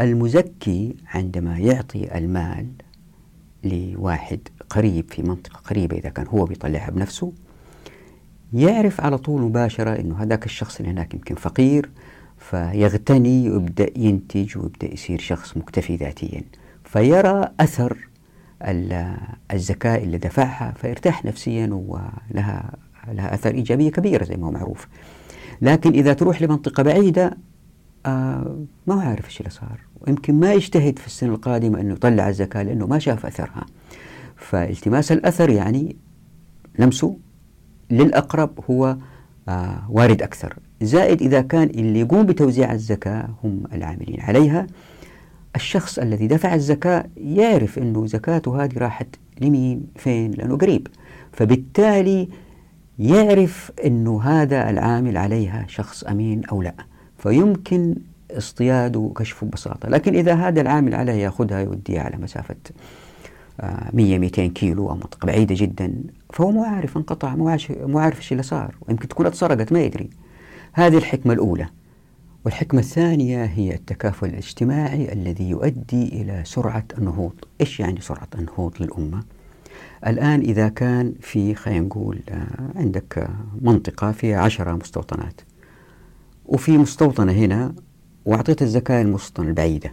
المزكي 0.00 0.96
عندما 1.06 1.58
يعطي 1.58 2.18
المال 2.18 2.66
لواحد 3.64 4.40
قريب 4.70 5.10
في 5.10 5.22
منطقة 5.22 5.56
قريبة 5.58 5.96
إذا 5.98 6.08
كان 6.08 6.26
هو 6.26 6.44
بيطلعها 6.44 6.90
بنفسه 6.90 7.32
يعرف 8.52 9.00
على 9.00 9.18
طول 9.18 9.42
مباشرة 9.42 10.00
أنه 10.00 10.22
هذاك 10.22 10.46
الشخص 10.46 10.80
اللي 10.80 10.92
هناك 10.92 11.14
يمكن 11.14 11.34
فقير 11.34 11.90
فيغتني 12.38 13.50
ويبدأ 13.50 13.90
ينتج 13.96 14.58
ويبدأ 14.58 14.94
يصير 14.94 15.18
شخص 15.18 15.56
مكتفي 15.56 15.96
ذاتيا. 15.96 16.42
فيرى 16.84 17.48
أثر 17.60 18.08
الزكاة 19.52 19.96
اللي 19.98 20.18
دفعها 20.18 20.74
فيرتاح 20.76 21.24
نفسيا 21.24 21.66
ولها 21.72 22.72
لها 23.08 23.34
أثر 23.34 23.54
إيجابية 23.54 23.90
كبيرة 23.90 24.24
زي 24.24 24.36
ما 24.36 24.46
هو 24.46 24.50
معروف. 24.50 24.88
لكن 25.62 25.92
إذا 25.92 26.12
تروح 26.12 26.42
لمنطقة 26.42 26.82
بعيدة 26.82 27.36
آه 28.06 28.64
ما 28.86 28.94
هو 28.94 29.00
عارف 29.00 29.26
إيش 29.26 29.40
اللي 29.40 29.50
صار. 29.50 29.80
ويمكن 30.00 30.34
ما 30.34 30.52
يجتهد 30.52 30.98
في 30.98 31.06
السنة 31.06 31.34
القادمة 31.34 31.80
أنه 31.80 31.92
يطلع 31.92 32.28
الزكاة 32.28 32.62
لأنه 32.62 32.86
ما 32.86 32.98
شاف 32.98 33.26
أثرها. 33.26 33.66
فالتماس 34.36 35.12
الأثر 35.12 35.50
يعني 35.50 35.96
لمسه 36.78 37.16
للأقرب 37.90 38.60
هو 38.70 38.96
آه 39.48 39.86
وارد 39.90 40.22
أكثر. 40.22 40.58
زائد 40.82 41.22
إذا 41.22 41.40
كان 41.40 41.62
اللي 41.62 42.00
يقوم 42.00 42.26
بتوزيع 42.26 42.72
الزكاة 42.72 43.28
هم 43.44 43.62
العاملين 43.72 44.20
عليها. 44.20 44.66
الشخص 45.56 45.98
الذي 45.98 46.26
دفع 46.26 46.54
الزكاة 46.54 47.04
يعرف 47.16 47.78
أنه 47.78 48.06
زكاته 48.06 48.64
هذه 48.64 48.78
راحت 48.78 49.06
لمين؟ 49.40 49.86
فين 49.96 50.30
لأنه 50.30 50.56
قريب. 50.56 50.88
فبالتالي 51.32 52.28
يعرف 52.98 53.72
أنه 53.84 54.22
هذا 54.22 54.70
العامل 54.70 55.16
عليها 55.16 55.64
شخص 55.68 56.04
أمين 56.04 56.44
أو 56.44 56.62
لا. 56.62 56.74
فيمكن 57.18 57.94
اصطياده 58.30 59.00
وكشفه 59.00 59.46
ببساطة. 59.46 59.88
لكن 59.88 60.14
إذا 60.14 60.34
هذا 60.34 60.60
العامل 60.60 60.94
عليها 60.94 61.14
يأخذها 61.14 61.60
يوديها 61.60 62.02
على 62.02 62.16
مسافة 62.16 62.56
100 63.92 64.16
آه، 64.16 64.18
200 64.18 64.46
كيلو 64.46 64.90
أو 64.90 64.94
منطقة 64.94 65.26
بعيدة 65.26 65.54
جدا 65.58 65.94
فهو 66.32 66.50
مو 66.50 66.64
عارف 66.64 66.96
انقطع 66.96 67.34
مو 67.36 67.98
عارف 67.98 68.18
إيش 68.18 68.32
اللي 68.32 68.42
صار. 68.42 68.74
ويمكن 68.88 69.08
تكون 69.08 69.26
أتسرقت 69.26 69.72
ما 69.72 69.80
يدري. 69.80 70.10
هذه 70.72 70.96
الحكمة 70.96 71.32
الأولى. 71.32 71.68
والحكمة 72.44 72.80
الثانية 72.80 73.44
هي 73.44 73.74
التكافل 73.74 74.26
الاجتماعي 74.26 75.12
الذي 75.12 75.50
يؤدي 75.50 76.08
إلى 76.22 76.42
سرعة 76.44 76.84
النهوض. 76.98 77.34
إيش 77.60 77.80
يعني 77.80 78.00
سرعة 78.00 78.28
النهوض 78.38 78.72
للأمة؟ 78.80 79.22
الآن 80.06 80.40
إذا 80.40 80.68
كان 80.68 81.14
في 81.20 81.54
خلينا 81.54 81.86
نقول 81.86 82.20
آه، 82.28 82.70
عندك 82.76 83.28
منطقة 83.60 84.12
فيها 84.12 84.40
عشرة 84.40 84.72
مستوطنات 84.72 85.40
وفي 86.46 86.78
مستوطنة 86.78 87.32
هنا 87.32 87.74
وأعطيت 88.24 88.62
الزكاة 88.62 89.02
للمستوطنة 89.02 89.48
البعيدة 89.48 89.92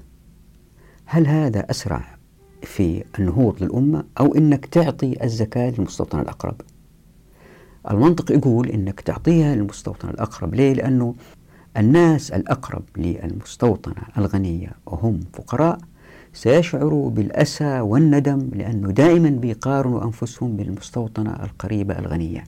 هل 1.05 1.27
هذا 1.27 1.71
أسرع 1.71 2.17
في 2.61 3.03
النهوض 3.19 3.63
للأمة 3.63 4.03
أو 4.19 4.35
أنك 4.35 4.65
تعطي 4.65 5.23
الزكاة 5.23 5.69
للمستوطن 5.69 6.19
الأقرب؟ 6.19 6.61
المنطق 7.91 8.31
يقول 8.31 8.69
أنك 8.69 9.01
تعطيها 9.01 9.55
للمستوطن 9.55 10.09
الأقرب. 10.09 10.55
ليه؟ 10.55 10.73
لأنه 10.73 11.15
الناس 11.77 12.31
الأقرب 12.31 12.83
للمستوطنة 12.97 14.03
الغنية 14.17 14.69
وهم 14.85 15.19
فقراء 15.33 15.77
سيشعروا 16.33 17.09
بالأسى 17.09 17.79
والندم 17.79 18.49
لأنه 18.53 18.91
دائما 18.91 19.29
بيقارنوا 19.29 20.03
أنفسهم 20.03 20.57
بالمستوطنة 20.57 21.43
القريبة 21.43 21.99
الغنية. 21.99 22.43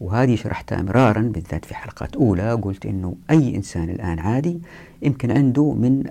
وهذه 0.00 0.36
شرحتها 0.36 0.82
مرارا 0.82 1.20
بالذات 1.20 1.64
في 1.64 1.74
حلقات 1.74 2.16
أولى. 2.16 2.52
قلت 2.52 2.86
أنه 2.86 3.14
أي 3.30 3.56
إنسان 3.56 3.90
الآن 3.90 4.18
عادي 4.18 4.60
يمكن 5.02 5.30
عنده 5.30 5.72
من 5.72 6.02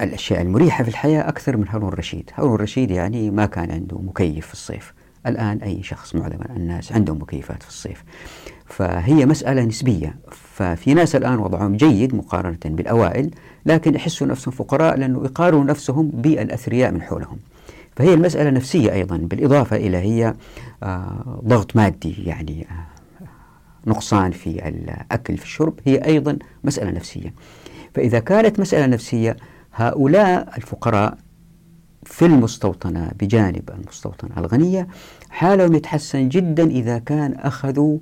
الأشياء 0.00 0.42
المريحة 0.42 0.84
في 0.84 0.90
الحياة 0.90 1.28
أكثر 1.28 1.56
من 1.56 1.68
هارون 1.68 1.88
الرشيد 1.92 2.30
هارون 2.34 2.54
الرشيد 2.54 2.90
يعني 2.90 3.30
ما 3.30 3.46
كان 3.46 3.70
عنده 3.70 3.98
مكيف 3.98 4.46
في 4.46 4.52
الصيف. 4.52 4.94
الآن 5.26 5.58
أي 5.58 5.82
شخص 5.82 6.14
معظم 6.14 6.38
الناس 6.56 6.92
عندهم 6.92 7.22
مكيفات 7.22 7.62
في 7.62 7.68
الصيف. 7.68 8.04
فهي 8.66 9.26
مسألة 9.26 9.64
نسبية. 9.64 10.16
ففي 10.30 10.94
ناس 10.94 11.16
الآن 11.16 11.38
وضعهم 11.38 11.76
جيد 11.76 12.14
مقارنة 12.14 12.58
بالأوائل 12.64 13.30
لكن 13.66 13.94
يحسوا 13.94 14.26
نفسهم 14.26 14.54
فقراء 14.54 14.96
لأنه 14.98 15.24
يقارنوا 15.24 15.64
نفسهم 15.64 16.08
بالأثرياء 16.08 16.92
من 16.92 17.02
حولهم. 17.02 17.38
فهي 17.96 18.14
المسألة 18.14 18.50
نفسية 18.50 18.92
أيضا 18.92 19.16
بالإضافة 19.16 19.76
إلى 19.76 19.96
هي 19.96 20.34
آه، 20.82 21.40
ضغط 21.44 21.76
مادي 21.76 22.24
يعني 22.24 22.66
آه، 22.70 22.86
نقصان 23.86 24.30
في 24.30 24.68
الأكل 24.68 25.36
في 25.36 25.44
الشرب. 25.44 25.74
هي 25.86 25.96
أيضا 25.96 26.38
مسألة 26.64 26.90
نفسية. 26.90 27.34
فإذا 27.94 28.18
كانت 28.18 28.60
مسألة 28.60 28.86
نفسية 28.86 29.36
هؤلاء 29.74 30.48
الفقراء 30.56 31.18
في 32.04 32.26
المستوطنة 32.26 33.10
بجانب 33.20 33.70
المستوطنة 33.70 34.30
الغنية 34.38 34.88
حالهم 35.30 35.74
يتحسن 35.74 36.28
جدا 36.28 36.70
إذا 36.70 36.98
كان 36.98 37.34
أخذوا 37.34 37.98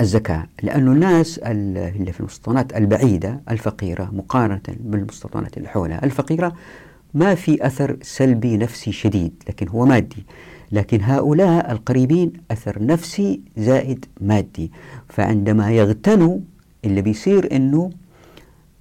الزكاة 0.00 0.46
لأن 0.62 0.88
الناس 0.88 1.38
اللي 1.38 2.12
في 2.12 2.20
المستوطنات 2.20 2.76
البعيدة 2.76 3.40
الفقيرة 3.50 4.10
مقارنة 4.12 4.60
بالمستوطنات 4.80 5.56
اللي 5.56 5.68
حولها 5.68 6.04
الفقيرة 6.04 6.54
ما 7.14 7.34
في 7.34 7.66
أثر 7.66 7.96
سلبي 8.02 8.56
نفسي 8.56 8.92
شديد 8.92 9.42
لكن 9.48 9.68
هو 9.68 9.86
مادي. 9.86 10.26
لكن 10.72 11.00
هؤلاء 11.02 11.72
القريبين 11.72 12.32
أثر 12.50 12.86
نفسي 12.86 13.40
زائد 13.56 14.04
مادي. 14.20 14.72
فعندما 15.08 15.70
يغتنوا 15.72 16.38
اللي 16.84 17.02
بيصير 17.02 17.56
أنه 17.56 17.90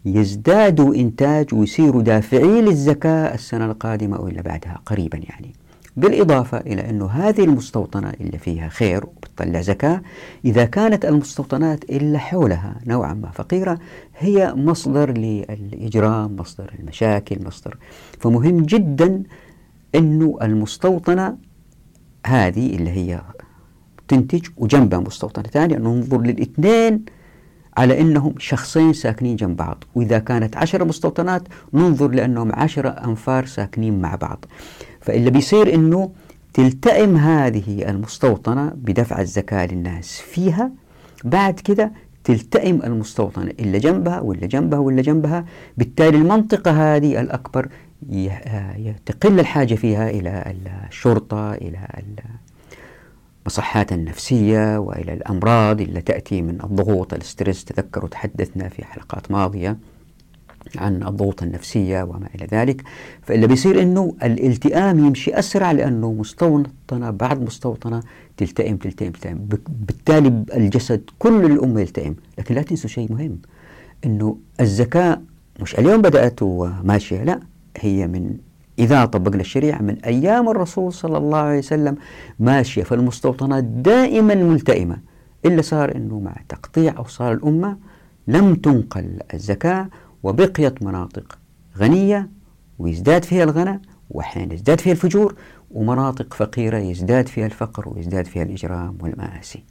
يزدادوا 0.05 0.95
إنتاج 0.95 1.53
ويصيروا 1.53 2.01
دافعين 2.01 2.65
للزكاة 2.65 3.33
السنة 3.33 3.65
القادمة 3.65 4.17
أو 4.17 4.27
إلا 4.27 4.41
بعدها 4.41 4.81
قريبا 4.85 5.17
يعني. 5.17 5.53
بالإضافة 5.97 6.57
إلى 6.57 6.89
أنه 6.89 7.05
هذه 7.05 7.43
المستوطنة 7.43 8.13
اللي 8.21 8.37
فيها 8.37 8.69
خير 8.69 9.05
وبتطلع 9.05 9.61
زكاة 9.61 10.01
إذا 10.45 10.65
كانت 10.65 11.05
المستوطنات 11.05 11.89
اللي 11.89 12.19
حولها 12.19 12.75
نوعا 12.87 13.13
ما 13.13 13.29
فقيرة 13.31 13.79
هي 14.17 14.53
مصدر 14.55 15.11
للإجرام 15.11 16.35
مصدر 16.35 16.73
المشاكل 16.79 17.45
مصدر. 17.45 17.77
فمهم 18.19 18.61
جدا 18.61 19.23
أنه 19.95 20.37
المستوطنة 20.41 21.37
هذه 22.25 22.75
اللي 22.75 22.89
هي 22.89 23.21
تنتج 24.07 24.47
وجنبها 24.57 24.99
مستوطنة 24.99 25.43
ثانية. 25.43 25.77
ننظر 25.77 26.21
للاثنين 26.21 27.05
على 27.77 28.01
أنهم 28.01 28.33
شخصين 28.37 28.93
ساكنين 28.93 29.35
جنب 29.35 29.55
بعض. 29.55 29.83
وإذا 29.95 30.19
كانت 30.19 30.57
عشر 30.57 30.85
مستوطنات 30.85 31.43
ننظر 31.73 32.07
لأنهم 32.07 32.51
عشرة 32.53 32.89
أنفار 32.89 33.45
ساكنين 33.45 34.01
مع 34.01 34.15
بعض. 34.15 34.45
فاللي 35.01 35.29
بيصير 35.29 35.73
أنه 35.73 36.11
تلتئم 36.53 37.17
هذه 37.17 37.89
المستوطنة 37.89 38.71
بدفع 38.75 39.21
الزكاة 39.21 39.65
للناس 39.65 40.21
فيها. 40.21 40.71
بعد 41.23 41.59
كده 41.59 41.91
تلتئم 42.23 42.81
المستوطنة 42.83 43.51
اللي 43.59 43.79
جنبها 43.79 44.19
واللي 44.19 44.47
جنبها 44.47 44.79
واللي 44.79 45.01
جنبها. 45.01 45.45
بالتالي 45.77 46.17
المنطقة 46.17 46.95
هذه 46.95 47.21
الأكبر 47.21 47.67
تقل 49.05 49.39
الحاجة 49.39 49.75
فيها 49.75 50.09
إلى 50.09 50.55
الشرطة 50.89 51.53
إلى 51.53 51.87
المصحات 53.47 53.91
النفسية 53.93 54.77
وإلى 54.77 55.13
الأمراض 55.13 55.81
اللي 55.81 56.01
تأتي 56.01 56.41
من 56.41 56.57
الضغوط 56.63 57.13
الاسترس 57.13 57.65
تذكروا 57.65 58.09
تحدثنا 58.09 58.69
في 58.69 58.85
حلقات 58.85 59.31
ماضية 59.31 59.77
عن 60.75 61.03
الضغوط 61.03 61.43
النفسية 61.43 62.03
وما 62.03 62.27
إلى 62.35 62.47
ذلك. 62.51 62.83
فاللي 63.21 63.47
بيصير 63.47 63.81
أنه 63.81 64.15
الالتئام 64.23 65.05
يمشي 65.05 65.39
أسرع 65.39 65.71
لأنه 65.71 66.13
مستوطنة 66.13 67.09
بعد 67.09 67.41
مستوطنة 67.41 68.03
تلتئم 68.37 68.77
تلتئم 68.77 69.11
تلتئم. 69.11 69.47
بالتالي 69.67 70.43
الجسد 70.53 71.01
كل 71.19 71.45
الأمة 71.45 71.81
يلتئم. 71.81 72.15
لكن 72.37 72.55
لا 72.55 72.61
تنسوا 72.61 72.89
شيء 72.89 73.11
مهم 73.11 73.39
أنه 74.05 74.37
الزكاة 74.59 75.21
مش 75.59 75.79
اليوم 75.79 76.01
بدأت 76.01 76.41
وماشية 76.41 77.23
لا 77.23 77.39
هي 77.77 78.07
من 78.07 78.37
إذا 78.79 79.05
طبقنا 79.05 79.41
الشريعة 79.41 79.81
من 79.81 79.97
أيام 80.05 80.49
الرسول 80.49 80.93
صلى 80.93 81.17
الله 81.17 81.37
عليه 81.37 81.57
وسلم 81.57 81.95
ماشية 82.39 82.83
في 82.83 82.95
المستوطنات 82.95 83.63
دائما 83.63 84.35
ملتئمة. 84.35 84.97
إلا 85.45 85.61
صار 85.61 85.95
أنه 85.95 86.19
مع 86.19 86.35
تقطيع 86.49 86.97
أوصال 86.97 87.33
الأمة 87.37 87.77
لم 88.27 88.55
تنقل 88.55 89.19
الزكاة 89.33 89.89
وبقيت 90.23 90.83
مناطق 90.83 91.37
غنية 91.77 92.29
ويزداد 92.79 93.25
فيها 93.25 93.43
الغنى 93.43 93.81
وأحيانا 94.09 94.53
يزداد 94.53 94.79
فيها 94.81 94.91
الفجور 94.93 95.35
ومناطق 95.71 96.33
فقيرة 96.33 96.77
يزداد 96.77 97.27
فيها 97.27 97.45
الفقر 97.45 97.89
ويزداد 97.89 98.25
فيها 98.25 98.43
الإجرام 98.43 98.97
والمآسي. 99.01 99.63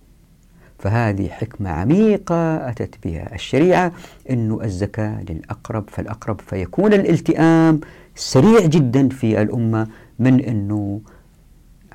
فهذه 0.79 1.29
حكمة 1.29 1.71
عميقة 1.71 2.71
أتت 2.71 2.95
بها 3.05 3.35
الشريعة 3.35 3.93
أن 4.31 4.59
الزكاة 4.63 5.23
للأقرب 5.29 5.91
فالأقرب 5.91 6.41
فيكون 6.41 6.93
الالتئام 6.93 7.81
سريع 8.15 8.67
جدا 8.67 9.09
في 9.09 9.43
الأمة 9.43 9.89
من 10.19 10.41
أنه 10.41 11.01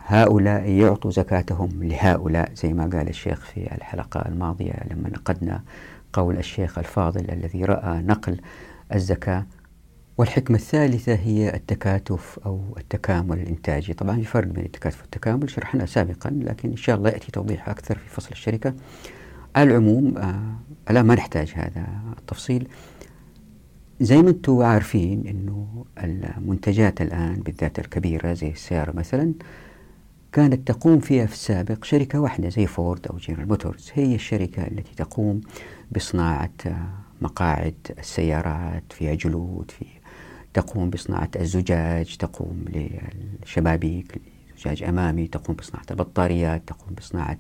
هؤلاء 0.06 0.70
يعطوا 0.70 1.12
زكاتهم 1.12 1.84
لهؤلاء 1.84 2.52
زي 2.56 2.74
ما 2.74 2.84
قال 2.84 3.10
الشيخ 3.10 3.46
في 3.46 3.76
الحلقة 3.76 4.20
الماضية 4.20 4.74
لما 4.92 5.10
نقدنا 5.10 5.64
قول 6.14 6.38
الشيخ 6.38 6.78
الفاضل 6.78 7.32
الذي 7.32 7.66
رأى 7.66 8.02
نقل 8.02 8.38
الزكاة. 8.94 9.46
والحكمة 10.18 10.58
الثالثة 10.58 11.14
هي 11.16 11.56
التكاتف 11.56 12.40
أو 12.46 12.62
التكامل 12.78 13.40
الإنتاجي. 13.40 13.94
طبعا 13.94 14.16
في 14.16 14.24
فرق 14.24 14.48
بين 14.48 14.66
التكاتف 14.66 15.02
والتكامل 15.02 15.50
شرحنا 15.50 15.86
سابقا 15.86 16.30
لكن 16.30 16.70
إن 16.70 16.76
شاء 16.78 16.96
الله 16.98 17.10
يأتي 17.10 17.32
توضيح 17.32 17.70
أكثر 17.70 17.98
في 17.98 18.10
فصل 18.10 18.30
الشركة. 18.32 18.74
على 19.56 19.72
العموم 19.72 20.18
آه 20.18 20.56
الآن 20.92 21.06
ما 21.06 21.16
نحتاج 21.16 21.54
هذا 21.56 21.88
التفصيل. 22.20 22.68
زي 24.02 24.22
ما 24.22 24.30
أنتم 24.30 24.62
عارفين 24.62 25.28
انه 25.28 25.86
المنتجات 26.04 27.02
الآن 27.02 27.36
بالذات 27.36 27.80
الكبيرة 27.80 28.34
زي 28.34 28.50
السياره 28.50 28.92
مثلا 28.92 29.34
كانت 30.32 30.68
تقوم 30.68 31.00
فيها 31.00 31.26
في 31.26 31.34
السابق 31.34 31.84
شركة 31.84 32.20
واحدة 32.20 32.50
زي 32.50 32.66
فورد 32.68 33.08
أو 33.08 33.18
جنرال 33.18 33.48
موتورز. 33.48 33.92
هي 33.94 34.16
الشركة 34.16 34.68
التي 34.68 34.96
تقوم 34.96 35.42
بصناعة 35.92 36.50
مقاعد 37.22 37.76
السيارات 38.00 38.84
فيها 38.90 39.14
جلود 39.14 39.72
في 39.72 39.86
تقوم 40.54 40.90
بصناعة 40.90 41.30
الزجاج 41.36 42.18
تقوم 42.18 42.66
للشبابيك 42.70 44.22
زجاج 44.60 44.84
أمامي 44.84 45.28
تقوم 45.28 45.56
بصناعة 45.56 45.86
البطاريات 45.92 46.62
تقوم 46.68 46.94
بصناعة 46.98 47.40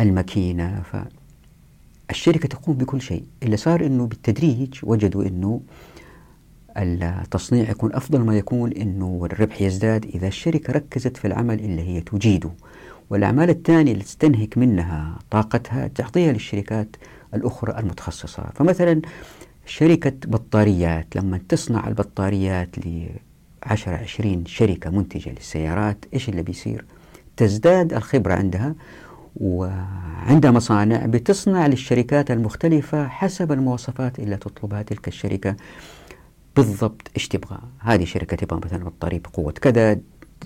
الماكينة. 0.00 0.82
ف 0.82 0.96
الشركة 2.10 2.48
تقوم 2.48 2.76
بكل 2.76 3.00
شيء. 3.00 3.24
اللي 3.42 3.56
صار 3.56 3.86
أنه 3.86 4.06
بالتدريج 4.06 4.74
وجدوا 4.82 5.24
أنه 5.24 5.60
التصنيع 6.76 7.70
يكون 7.70 7.94
أفضل 7.94 8.20
ما 8.20 8.38
يكون 8.38 8.72
أنه 8.72 9.20
الربح 9.32 9.62
يزداد 9.62 10.04
إذا 10.04 10.28
الشركة 10.28 10.72
ركزت 10.72 11.16
في 11.16 11.26
العمل 11.26 11.60
اللي 11.60 11.82
هي 11.82 12.00
تجيده. 12.00 12.50
والأعمال 13.10 13.50
الثانية 13.50 13.92
اللي 13.92 14.04
تستنهك 14.04 14.58
منها 14.58 15.18
طاقتها 15.30 15.86
تعطيها 15.88 16.32
للشركات 16.32 16.96
الأخرى 17.34 17.78
المتخصصة. 17.78 18.42
فمثلا 18.54 19.00
شركة 19.66 20.12
بطاريات 20.26 21.16
لما 21.16 21.40
تصنع 21.48 21.88
البطاريات 21.88 22.78
ل 22.78 23.06
10 23.62 23.96
20 23.96 24.46
شركة 24.46 24.90
منتجة 24.90 25.30
للسيارات 25.30 26.04
إيش 26.14 26.28
اللي 26.28 26.42
بيصير؟ 26.42 26.84
تزداد 27.36 27.92
الخبرة 27.92 28.34
عندها 28.34 28.74
وعندها 29.36 30.50
مصانع 30.50 31.06
بتصنع 31.06 31.66
للشركات 31.66 32.30
المختلفة 32.30 33.08
حسب 33.08 33.52
المواصفات 33.52 34.18
اللي 34.18 34.36
تطلبها 34.36 34.82
تلك 34.82 35.08
الشركة. 35.08 35.56
بالضبط 36.56 37.10
إيش 37.16 37.28
تبغى. 37.28 37.58
هذه 37.78 38.04
شركة 38.04 38.36
تبغى 38.36 38.60
مثلا 38.64 38.84
بطارية 38.84 39.18
بقوة 39.18 39.52
كذا 39.52 40.00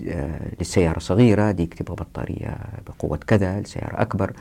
آه، 0.07 0.51
للسيارة 0.59 0.99
صغيرة 0.99 1.51
ديك 1.51 1.73
تبغى 1.73 1.95
بطارية 1.95 2.57
بقوة 2.87 3.17
كذا 3.17 3.61
لسيارة 3.61 4.01
أكبر. 4.01 4.33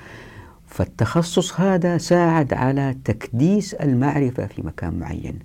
فالتخصص 0.66 1.60
هذا 1.60 1.98
ساعد 1.98 2.54
على 2.54 2.96
تكديس 3.04 3.74
المعرفة 3.74 4.46
في 4.46 4.62
مكان 4.62 4.98
معين. 4.98 5.38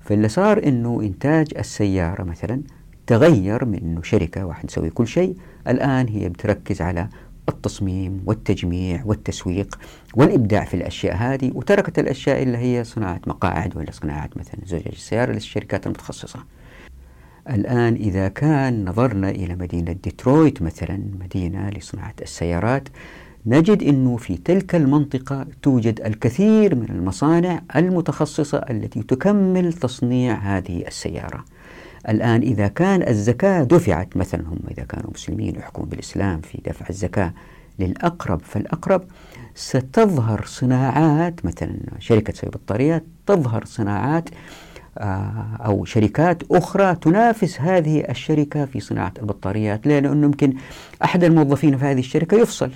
فاللي 0.00 0.28
صار 0.28 0.66
أنه 0.66 1.00
إنتاج 1.02 1.46
السيارة 1.58 2.22
مثلا 2.22 2.62
تغير 3.06 3.64
من 3.64 3.78
أنه 3.78 4.02
شركة 4.02 4.46
واحد 4.46 4.68
تسوي 4.68 4.90
كل 4.90 5.06
شيء 5.06 5.36
الآن 5.68 6.08
هي 6.08 6.28
بتركز 6.28 6.82
على 6.82 7.08
التصميم 7.48 8.22
والتجميع 8.26 9.02
والتسويق 9.04 9.78
والإبداع 10.14 10.64
في 10.64 10.74
الأشياء 10.74 11.16
هذه 11.16 11.50
وتركت 11.54 11.98
الأشياء 11.98 12.42
اللي 12.42 12.58
هي 12.58 12.84
صناعة 12.84 13.20
مقاعد 13.26 13.76
ولا 13.76 13.90
صناعة 13.90 14.30
مثلا 14.36 14.60
زجاج 14.66 14.92
السيارة 14.92 15.32
للشركات 15.32 15.86
المتخصصة. 15.86 16.44
الآن 17.50 17.94
إذا 17.94 18.28
كان 18.28 18.84
نظرنا 18.84 19.30
إلى 19.30 19.54
مدينة 19.54 19.92
ديترويت 19.92 20.62
مثلا 20.62 21.02
مدينة 21.20 21.70
لصناعة 21.70 22.14
السيارات 22.22 22.88
نجد 23.46 23.82
أنه 23.82 24.16
في 24.16 24.36
تلك 24.36 24.74
المنطقة 24.74 25.46
توجد 25.62 26.00
الكثير 26.00 26.74
من 26.74 26.86
المصانع 26.90 27.62
المتخصصة 27.76 28.58
التي 28.58 29.02
تكمل 29.02 29.72
تصنيع 29.72 30.34
هذه 30.34 30.86
السيارة. 30.86 31.44
الآن 32.08 32.40
إذا 32.40 32.68
كان 32.68 33.08
الزكاة 33.08 33.62
دفعت 33.62 34.16
مثلا 34.16 34.40
هم 34.40 34.58
إذا 34.70 34.84
كانوا 34.84 35.10
مسلمين 35.14 35.56
يحكمون 35.56 35.88
بالإسلام 35.88 36.40
في 36.40 36.58
دفع 36.64 36.86
الزكاة 36.90 37.32
للأقرب 37.78 38.40
فالأقرب 38.40 39.02
ستظهر 39.54 40.44
صناعات 40.46 41.46
مثلا 41.46 41.76
شركة 41.98 42.32
سوي 42.32 42.50
بطاريات 42.50 43.04
تظهر 43.26 43.64
صناعات 43.64 44.28
آه، 44.98 45.58
أو 45.66 45.84
شركات 45.84 46.42
أخرى 46.50 46.94
تنافس 46.94 47.60
هذه 47.60 48.00
الشركة 48.08 48.64
في 48.64 48.80
صناعة 48.80 49.12
البطاريات. 49.18 49.86
لأنه 49.86 50.26
يمكن 50.26 50.54
أحد 51.04 51.24
الموظفين 51.24 51.78
في 51.78 51.84
هذه 51.84 51.98
الشركة 51.98 52.36
يفصل 52.36 52.70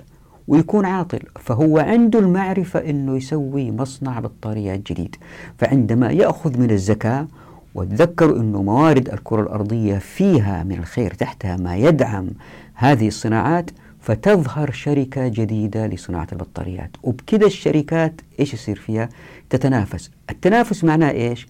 ويكون 0.49 0.85
عاطل 0.85 1.21
فهو 1.41 1.79
عنده 1.79 2.19
المعرفة 2.19 2.91
أنه 2.91 3.17
يسوي 3.17 3.71
مصنع 3.71 4.21
بطاريات 4.21 4.93
جديد. 4.93 5.17
فعندما 5.59 6.11
يأخذ 6.11 6.59
من 6.59 6.71
الزكاة 6.71 7.29
وتذكروا 7.77 8.41
أنه 8.41 8.63
موارد 8.63 9.09
الكرة 9.09 9.43
الأرضية 9.43 9.99
فيها 9.99 10.63
من 10.63 10.79
الخير 10.79 11.15
تحتها 11.15 11.57
ما 11.57 11.77
يدعم 11.77 12.29
هذه 12.75 13.09
الصناعات 13.09 13.71
فتظهر 14.01 14.71
شركة 14.71 15.29
جديدة 15.29 15.87
لصناعة 15.87 16.27
البطاريات. 16.33 16.91
وبكذا 17.03 17.47
الشركات 17.47 18.21
إيش 18.41 18.55
يصير 18.55 18.77
فيها؟ 18.77 19.09
تتنافس. 19.51 20.11
التنافس 20.31 20.85
معناه 20.85 21.11
إيش؟ 21.11 21.47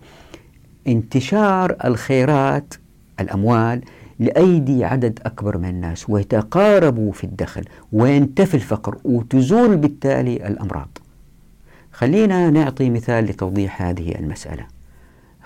انتشار 0.87 1.77
الخيرات 1.85 2.75
الأموال 3.21 3.81
لأيدي 4.19 4.85
عدد 4.85 5.21
أكبر 5.27 5.59
من 5.59 5.69
الناس 5.69 6.11
ويتقاربوا 6.11 7.13
في 7.13 7.25
الدخل 7.25 7.65
وينتفي 7.93 8.55
الفقر 8.55 8.99
وتزول 9.05 9.77
بالتالي 9.77 10.37
الأمراض. 10.49 10.99
خلينا 11.93 12.51
نعطي 12.51 12.91
مثال 12.91 13.25
لتوضيح 13.25 13.83
هذه 13.83 14.15
المسألة. 14.19 14.76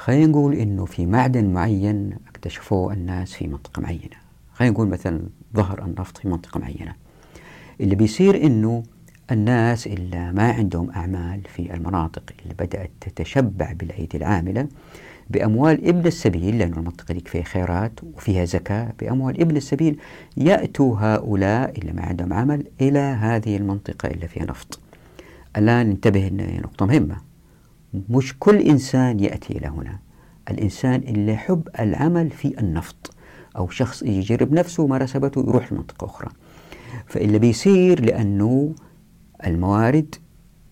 خلينا 0.00 0.26
نقول 0.26 0.54
إنه 0.54 0.84
في 0.84 1.06
معدن 1.06 1.44
معين 1.44 2.10
اكتشفوه 2.28 2.92
الناس 2.92 3.32
في 3.32 3.48
منطقة 3.48 3.82
معينة. 3.82 4.16
خلينا 4.52 4.74
نقول 4.74 4.88
مثلا 4.88 5.20
ظهر 5.56 5.84
النفط 5.84 6.18
في 6.18 6.28
منطقة 6.28 6.60
معينة. 6.60 6.94
اللي 7.80 7.94
بيصير 7.94 8.46
إنه 8.46 8.82
الناس 9.30 9.86
اللي 9.86 10.32
ما 10.32 10.52
عندهم 10.52 10.90
أعمال 10.90 11.40
في 11.54 11.74
المناطق 11.74 12.22
اللي 12.42 12.54
بدأت 12.54 12.90
تتشبع 13.00 13.72
بالأيدي 13.72 14.16
العاملة 14.16 14.68
بأموال 15.30 15.88
ابن 15.88 16.06
السبيل 16.06 16.58
لأن 16.58 16.72
المنطقة 16.72 17.14
دي 17.14 17.20
فيها 17.20 17.42
خيرات 17.42 17.92
وفيها 18.14 18.44
زكاة 18.44 18.92
بأموال 19.00 19.40
ابن 19.40 19.56
السبيل 19.56 19.98
يأتوا 20.36 20.96
هؤلاء 20.98 21.78
اللي 21.78 21.92
ما 21.92 22.02
عندهم 22.02 22.32
عمل 22.32 22.66
إلى 22.80 22.98
هذه 22.98 23.56
المنطقة 23.56 24.06
اللي 24.08 24.28
فيها 24.28 24.44
نفط. 24.44 24.80
الآن 25.56 25.90
انتبه 25.90 26.30
نقطة 26.62 26.86
مهمة. 26.86 27.29
مش 27.94 28.38
كل 28.38 28.56
إنسان 28.56 29.20
يأتي 29.20 29.58
إلى 29.58 29.66
هنا. 29.66 29.98
الإنسان 30.50 30.94
اللي 30.94 31.32
يحب 31.32 31.68
العمل 31.80 32.30
في 32.30 32.60
النفط. 32.60 33.14
أو 33.56 33.68
شخص 33.68 34.02
يجرب 34.02 34.52
نفسه 34.52 34.86
ما 34.86 34.98
رسبته 34.98 35.40
يروح 35.40 35.72
لمنطقة 35.72 36.04
أخرى. 36.04 36.28
فاللي 37.06 37.38
بيصير 37.38 38.04
لأنه 38.04 38.74
الموارد 39.46 40.14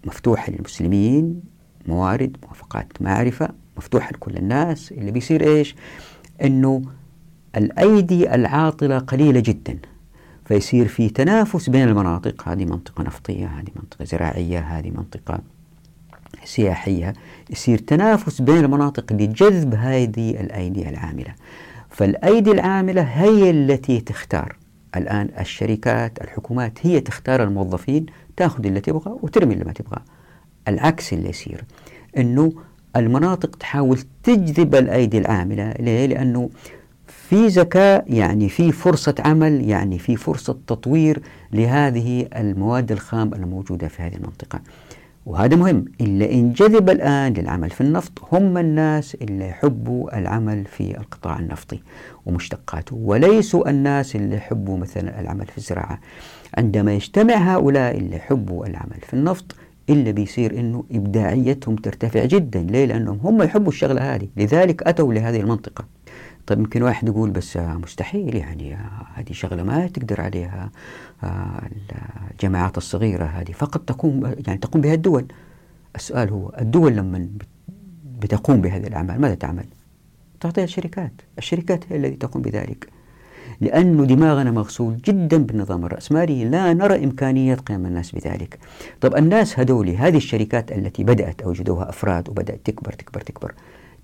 مفتوحة 0.06 0.52
للمسلمين 0.52 1.40
موارد 1.86 2.36
موافقات 2.42 3.02
معرفة 3.02 3.48
مفتوحة 3.76 4.10
لكل 4.12 4.36
الناس. 4.36 4.92
اللي 4.92 5.10
بيصير 5.10 5.56
إيش؟ 5.56 5.76
أنه 6.44 6.82
الأيدي 7.56 8.34
العاطلة 8.34 8.98
قليلة 8.98 9.40
جدا. 9.40 9.78
فيصير 10.44 10.88
في 10.88 11.08
تنافس 11.08 11.70
بين 11.70 11.88
المناطق. 11.88 12.48
هذه 12.48 12.64
منطقة 12.64 13.02
نفطية 13.04 13.46
هذه 13.46 13.70
منطقة 13.76 14.04
زراعية 14.04 14.58
هذه 14.58 14.90
منطقة 14.90 15.40
سياحية 16.44 17.12
يصير 17.50 17.78
تنافس 17.78 18.42
بين 18.42 18.64
المناطق 18.64 19.12
لجذب 19.12 19.74
هذه 19.74 20.30
الأيدي 20.30 20.88
العاملة. 20.88 21.34
فالأيدي 21.90 22.52
العاملة 22.52 23.02
هي 23.02 23.50
التي 23.50 24.00
تختار. 24.00 24.56
الآن 24.96 25.28
الشركات 25.40 26.18
الحكومات 26.20 26.86
هي 26.86 27.00
تختار 27.00 27.42
الموظفين 27.42 28.06
تأخذ 28.36 28.66
اللي 28.66 28.80
تبغى 28.80 29.16
وترمي 29.22 29.54
اللي 29.54 29.64
ما 29.64 29.72
تبغى. 29.72 30.02
العكس 30.68 31.12
اللي 31.12 31.28
يصير 31.28 31.64
أنه 32.16 32.52
المناطق 32.96 33.56
تحاول 33.56 33.98
تجذب 34.22 34.74
الأيدي 34.74 35.18
العاملة. 35.18 35.74
ليه؟ 35.80 36.06
لأنه 36.06 36.50
في 37.06 37.46
ذكاء 37.46 38.04
يعني 38.14 38.48
في 38.48 38.72
فرصة 38.72 39.14
عمل 39.18 39.68
يعني 39.68 39.98
في 39.98 40.16
فرصة 40.16 40.58
تطوير 40.66 41.22
لهذه 41.52 42.28
المواد 42.36 42.92
الخام 42.92 43.34
الموجودة 43.34 43.88
في 43.88 44.02
هذه 44.02 44.14
المنطقة. 44.14 44.60
وهذا 45.28 45.56
مهم 45.56 45.84
إلا 46.00 46.32
إن 46.32 46.52
جذب 46.52 46.90
الآن 46.90 47.32
للعمل 47.32 47.70
في 47.70 47.80
النفط 47.80 48.12
هم 48.32 48.58
الناس 48.58 49.14
اللي 49.14 49.48
يحبوا 49.48 50.18
العمل 50.18 50.64
في 50.64 50.98
القطاع 50.98 51.38
النفطي 51.38 51.80
ومشتقاته 52.26 52.96
وليسوا 52.96 53.70
الناس 53.70 54.16
اللي 54.16 54.36
يحبوا 54.36 54.78
مثلا 54.78 55.20
العمل 55.20 55.46
في 55.46 55.58
الزراعة. 55.58 56.00
عندما 56.56 56.94
يجتمع 56.94 57.34
هؤلاء 57.34 57.96
اللي 57.96 58.16
يحبوا 58.16 58.66
العمل 58.66 59.00
في 59.02 59.14
النفط 59.14 59.54
إلا 59.90 60.10
بيصير 60.10 60.58
أنه 60.58 60.84
إبداعيتهم 60.92 61.76
ترتفع 61.76 62.24
جدا. 62.24 62.60
ليه؟ 62.60 62.84
لأنهم 62.84 63.20
هم 63.22 63.42
يحبوا 63.42 63.72
الشغلة 63.72 64.14
هذه. 64.14 64.28
لذلك 64.36 64.82
أتوا 64.82 65.14
لهذه 65.14 65.40
المنطقة. 65.40 65.84
طيب 66.46 66.58
يمكن 66.58 66.82
واحد 66.82 67.08
يقول 67.08 67.30
بس 67.30 67.56
مستحيل 67.56 68.36
يعني 68.36 68.78
هذه 69.14 69.32
شغلة 69.32 69.62
ما 69.62 69.86
تقدر 69.86 70.20
عليها. 70.20 70.70
الجماعات 71.22 72.76
الصغيرة 72.76 73.24
هذه. 73.24 73.52
فقط 73.52 73.80
تقوم 73.80 74.34
يعني 74.46 74.58
تقوم 74.58 74.80
بها 74.80 74.94
الدول. 74.94 75.26
السؤال 75.96 76.30
هو 76.30 76.52
الدول 76.60 76.96
لما 76.96 77.28
بتقوم 78.18 78.60
بهذه 78.60 78.86
الأعمال 78.86 79.20
ماذا 79.20 79.34
تعمل؟ 79.34 79.64
تعطيها 80.40 80.64
الشركات. 80.64 81.12
الشركات 81.38 81.92
هي 81.92 81.96
التي 81.96 82.16
تقوم 82.16 82.42
بذلك. 82.42 82.88
لأن 83.60 84.06
دماغنا 84.06 84.50
مغسول 84.50 84.96
جدا 84.96 85.36
بالنظام 85.36 85.84
الرأسمالي. 85.84 86.44
لا 86.44 86.74
نرى 86.74 87.04
إمكانية 87.04 87.54
قيام 87.54 87.86
الناس 87.86 88.12
بذلك. 88.12 88.58
طب 89.00 89.16
الناس 89.16 89.58
هذول 89.58 89.88
هذه 89.88 90.16
الشركات 90.16 90.72
التي 90.72 91.04
بدأت 91.04 91.42
أوجدوها 91.42 91.88
أفراد 91.88 92.28
وبدأت 92.28 92.60
تكبر 92.64 92.92
تكبر 92.92 93.20
تكبر 93.20 93.54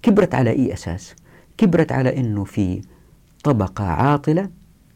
كبرت 0.02 0.34
على 0.34 0.50
أي 0.50 0.72
أساس؟ 0.72 1.14
كبرت 1.58 1.92
على 1.92 2.16
أنه 2.16 2.44
في 2.44 2.82
طبقة 3.44 3.84
عاطلة 3.84 4.50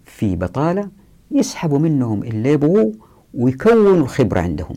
في 0.04 0.36
بطالة 0.36 0.88
يسحبوا 1.30 1.78
منهم 1.78 2.22
اللي 2.22 2.52
يبغوه 2.52 2.92
ويكونوا 3.34 3.96
الخبرة 3.96 4.40
عندهم. 4.40 4.76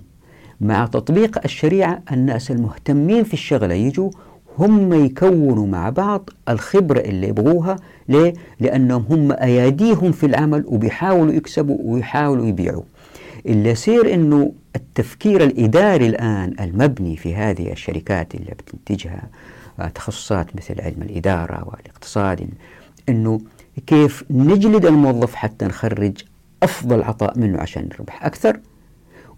مع 0.61 0.85
تطبيق 0.85 1.39
الشريعة 1.45 2.01
الناس 2.11 2.51
المهتمين 2.51 3.23
في 3.23 3.33
الشغلة 3.33 3.73
يجوا 3.73 4.09
هم 4.59 4.93
يكونوا 5.05 5.67
مع 5.67 5.89
بعض 5.89 6.29
الخبرة 6.49 6.99
اللي 6.99 7.27
يبغوها. 7.27 7.75
ليه؟ 8.09 8.33
لأنهم 8.59 9.05
هم 9.09 9.31
أياديهم 9.31 10.11
في 10.11 10.25
العمل 10.25 10.63
وبيحاولوا 10.67 11.33
يكسبوا 11.33 11.77
ويحاولوا 11.83 12.45
يبيعوا. 12.45 12.83
اللي 13.45 13.69
يصير 13.69 14.13
أنه 14.13 14.51
التفكير 14.75 15.43
الإداري 15.43 16.07
الآن 16.07 16.55
المبني 16.59 17.17
في 17.17 17.35
هذه 17.35 17.71
الشركات 17.71 18.35
اللي 18.35 18.51
بتنتجها 18.51 19.23
آه، 19.79 19.87
تخصصات 19.87 20.55
مثل 20.55 20.81
علم 20.81 21.01
الإدارة 21.01 21.67
والاقتصاد 21.69 22.49
أنه 23.09 23.41
كيف 23.87 24.23
نجلد 24.31 24.85
الموظف 24.85 25.35
حتى 25.35 25.65
نخرج 25.65 26.17
أفضل 26.63 27.02
عطاء 27.04 27.39
منه 27.39 27.60
عشان 27.60 27.89
نربح 27.93 28.26
أكثر 28.26 28.60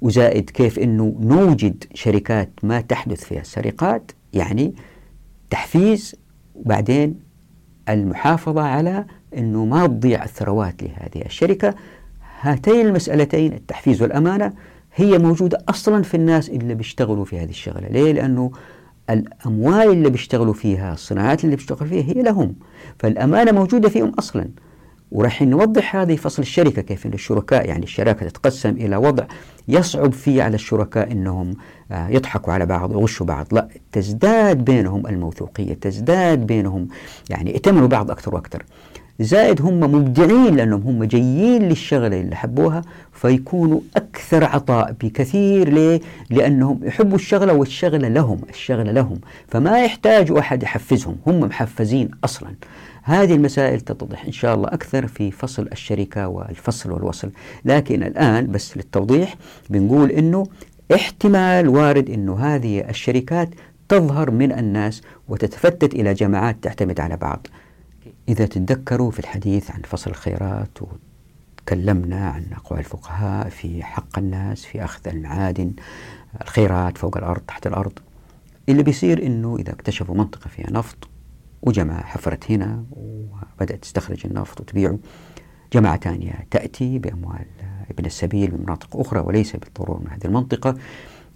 وزائد 0.02 0.50
كيف 0.50 0.80
أنه 0.80 1.16
نوجد 1.20 1.84
شركات 1.94 2.50
ما 2.64 2.82
تحدث 2.82 3.24
فيها 3.24 3.42
السرقات 3.42 4.12
يعني 4.34 4.76
تحفيز 5.50 6.16
وبعدين 6.56 7.20
المحافظة 7.90 8.62
على 8.62 9.06
أنه 9.38 9.66
ما 9.66 9.88
تضيع 9.88 10.24
الثروات 10.24 10.84
لهذه 10.84 11.26
الشركة. 11.26 11.76
هاتين 12.42 12.88
المسألتين 12.88 13.54
التحفيز 13.54 14.02
والأمانة 14.02 14.54
هي 14.96 15.18
موجودة 15.18 15.64
أصلا 15.70 16.04
في 16.04 16.18
الناس 16.18 16.50
اللي 16.50 16.76
بيشتغلوا 16.76 17.26
في 17.26 17.40
هذه 17.40 17.50
الشغلة. 17.50 17.88
ليه؟ 17.88 18.12
لأنه 18.12 18.52
الأموال 19.10 19.90
اللي 19.90 20.10
بيشتغلوا 20.10 20.54
فيها 20.54 20.94
الصناعات 20.94 21.44
اللي 21.46 21.56
بيشتغلوا 21.56 21.90
فيها 21.90 22.04
هي 22.04 22.24
لهم 22.24 22.56
فالأمانة 23.00 23.52
موجودة 23.52 23.90
فيهم 23.90 24.10
أصلا. 24.10 24.50
وراح 25.14 25.42
نوضح 25.42 25.96
هذه 25.96 26.16
فصل 26.16 26.42
الشركة 26.42 26.82
كيف 26.82 27.06
أن 27.06 27.14
الشركاء 27.14 27.68
يعني 27.68 27.84
الشراكة 27.84 28.28
تتقسم 28.28 28.70
إلى 28.70 28.96
وضع 28.96 29.24
يصعب 29.68 30.14
فيه 30.14 30.44
على 30.44 30.56
الشركاء 30.56 31.12
أنهم 31.12 31.56
آه، 31.92 32.08
يضحكوا 32.10 32.54
على 32.54 32.66
بعض 32.66 32.92
ويغشوا 32.92 33.26
بعض. 33.26 33.48
لا 33.52 33.68
تزداد 33.92 34.66
بينهم 34.66 35.08
الموثوقية 35.08 35.74
تزداد 35.74 36.48
بينهم 36.48 36.88
يعني 37.30 37.52
يأتمنوا 37.52 37.88
بعض 37.88 38.12
أكثر 38.12 38.36
وأكثر. 38.36 38.64
زائد 39.20 39.62
هم 39.62 39.80
مبدعين 39.80 40.56
لأنهم 40.56 40.82
هم 40.82 41.04
جايين 41.04 41.64
للشغلة 41.64 42.22
اللي 42.22 42.36
حبوها 42.36 42.82
فيكونوا 43.12 43.80
أكثر 43.96 44.44
عطاء 44.44 44.96
بكثير 45.02 45.70
ليه؟ 45.70 46.02
لأنهم 46.30 46.80
يحبوا 46.84 47.16
الشغلة 47.16 47.54
والشغلة 47.54 48.08
لهم 48.08 48.42
الشغلة 48.50 48.92
لهم. 48.92 49.20
فما 49.48 49.84
يحتاجوا 49.84 50.40
أحد 50.40 50.64
يحفزهم 50.64 51.16
هم 51.28 51.40
محفزين 51.40 52.12
أصلا. 52.24 52.50
هذه 53.04 53.34
المسائل 53.36 53.82
تتضح 53.82 54.26
إن 54.26 54.32
شاء 54.32 54.56
الله 54.56 54.68
أكثر 54.68 55.08
في 55.08 55.32
فصل 55.32 55.68
الشركة 55.72 56.28
والفصل 56.28 56.92
والوصل. 56.92 57.32
لكن 57.66 58.04
الآن 58.04 58.52
بس 58.52 58.78
للتوضيح 58.78 59.36
بنقول 59.70 60.12
أنه 60.12 60.46
احتمال 60.96 61.68
وارد 61.68 62.10
أنه 62.10 62.40
هذه 62.40 62.90
الشركات 62.90 63.50
تظهر 63.90 64.32
من 64.32 64.52
الناس 64.52 65.02
وتتفتت 65.28 65.94
إلى 65.94 66.14
جماعات 66.14 66.58
تعتمد 66.62 67.00
على 67.00 67.18
بعض. 67.18 67.48
إذا 68.30 68.46
تتذكروا 68.46 69.12
في 69.12 69.20
الحديث 69.20 69.72
عن 69.72 69.82
فصل 69.82 70.10
الخيرات 70.10 70.78
وتكلمنا 70.82 72.30
عن 72.30 72.46
أقوال 72.54 72.80
الفقهاء 72.80 73.50
في 73.50 73.84
حق 73.84 74.18
الناس 74.18 74.66
في 74.66 74.84
أخذ 74.84 75.08
المعادن 75.08 75.72
الخيرات 76.42 76.98
فوق 76.98 77.18
الأرض 77.18 77.42
تحت 77.42 77.68
الأرض 77.68 78.00
اللي 78.70 78.84
بيصير 78.84 79.26
إنه 79.26 79.58
إذا 79.60 79.72
اكتشفوا 79.72 80.16
منطقة 80.16 80.48
فيها 80.48 80.72
نفط 80.72 81.13
وجماعة 81.64 82.04
حفرت 82.04 82.52
هنا 82.52 82.84
وبدأت 82.92 83.82
تستخرج 83.82 84.26
النفط 84.26 84.62
وتبيعه. 84.62 85.00
جماعة 85.74 85.98
ثانية 85.98 86.48
تأتي 86.52 87.00
بأموال 87.00 87.46
ابن 87.90 88.06
السبيل 88.06 88.52
من 88.52 88.62
مناطق 88.62 88.98
أخرى 88.98 89.20
وليس 89.20 89.56
بالضرورة 89.56 90.00
من 90.00 90.08
هذه 90.10 90.26
المنطقة 90.26 90.76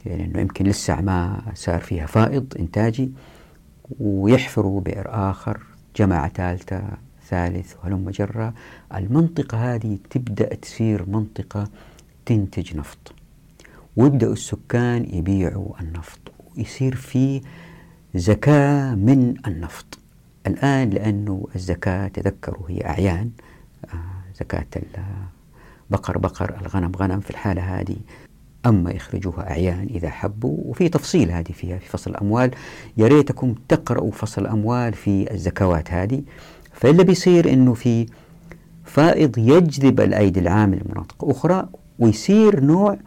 لأنه 0.05 0.21
يعني 0.21 0.41
يمكن 0.41 0.65
لسه 0.65 1.01
ما 1.01 1.41
صار 1.53 1.79
فيها 1.79 2.05
فائض 2.05 2.53
إنتاجي 2.59 3.11
ويحفروا 3.99 4.81
بئر 4.81 5.07
آخر 5.09 5.63
جماعة 5.95 6.29
ثالثة 6.29 6.83
ثالث 7.27 7.75
وهلم 7.75 8.09
جرة 8.09 8.53
المنطقة 8.95 9.75
هذه 9.75 9.97
تبدأ 10.09 10.55
تصير 10.55 11.09
منطقة 11.09 11.67
تنتج 12.25 12.77
نفط 12.77 13.13
ويبدأ 13.97 14.27
السكان 14.27 15.05
يبيعوا 15.13 15.81
النفط 15.81 16.19
ويصير 16.57 16.95
في 16.95 17.41
زكاة 18.15 18.95
من 18.95 19.33
النفط. 19.47 19.99
الآن 20.47 20.89
لأنه 20.89 21.47
الزكاة 21.55 22.07
تذكروا 22.07 22.69
هي 22.69 22.85
أعيان. 22.85 23.29
آه، 23.85 24.33
زكاة 24.39 24.65
البقر 25.91 26.17
بقر 26.17 26.55
الغنم 26.61 26.91
غنم 26.97 27.19
في 27.19 27.29
الحالة 27.29 27.61
هذه. 27.79 27.97
أما 28.65 28.91
يخرجوها 28.91 29.49
أعيان 29.49 29.87
إذا 29.89 30.09
حبوا 30.09 30.57
وفي 30.65 30.89
تفصيل 30.89 31.31
هذه 31.31 31.51
فيها 31.51 31.77
في 31.77 31.89
فصل 31.89 32.11
الأموال. 32.11 32.51
يا 32.97 33.07
ريتكم 33.07 33.55
تقرأوا 33.69 34.11
فصل 34.11 34.41
الأموال 34.41 34.93
في 34.93 35.33
الزكوات 35.33 35.91
هذه. 35.91 36.23
فاللي 36.73 37.03
بيصير 37.03 37.53
إنه 37.53 37.73
في 37.73 38.05
فائض 38.83 39.37
يجذب 39.37 40.01
الأيدي 40.01 40.39
العامل 40.39 40.81
لمناطق 40.85 41.25
أخرى 41.25 41.69
ويصير 41.99 42.59
نوع 42.59 42.97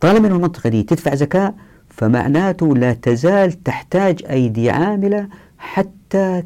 طالما 0.00 0.28
أن 0.28 0.32
المنطقة 0.32 0.70
دي 0.70 0.82
تدفع 0.82 1.14
زكاة 1.14 1.54
فمعناته 1.88 2.76
لا 2.76 2.92
تزال 2.92 3.62
تحتاج 3.62 4.24
أيدي 4.30 4.70
عاملة 4.70 5.28
حتى 5.58 6.42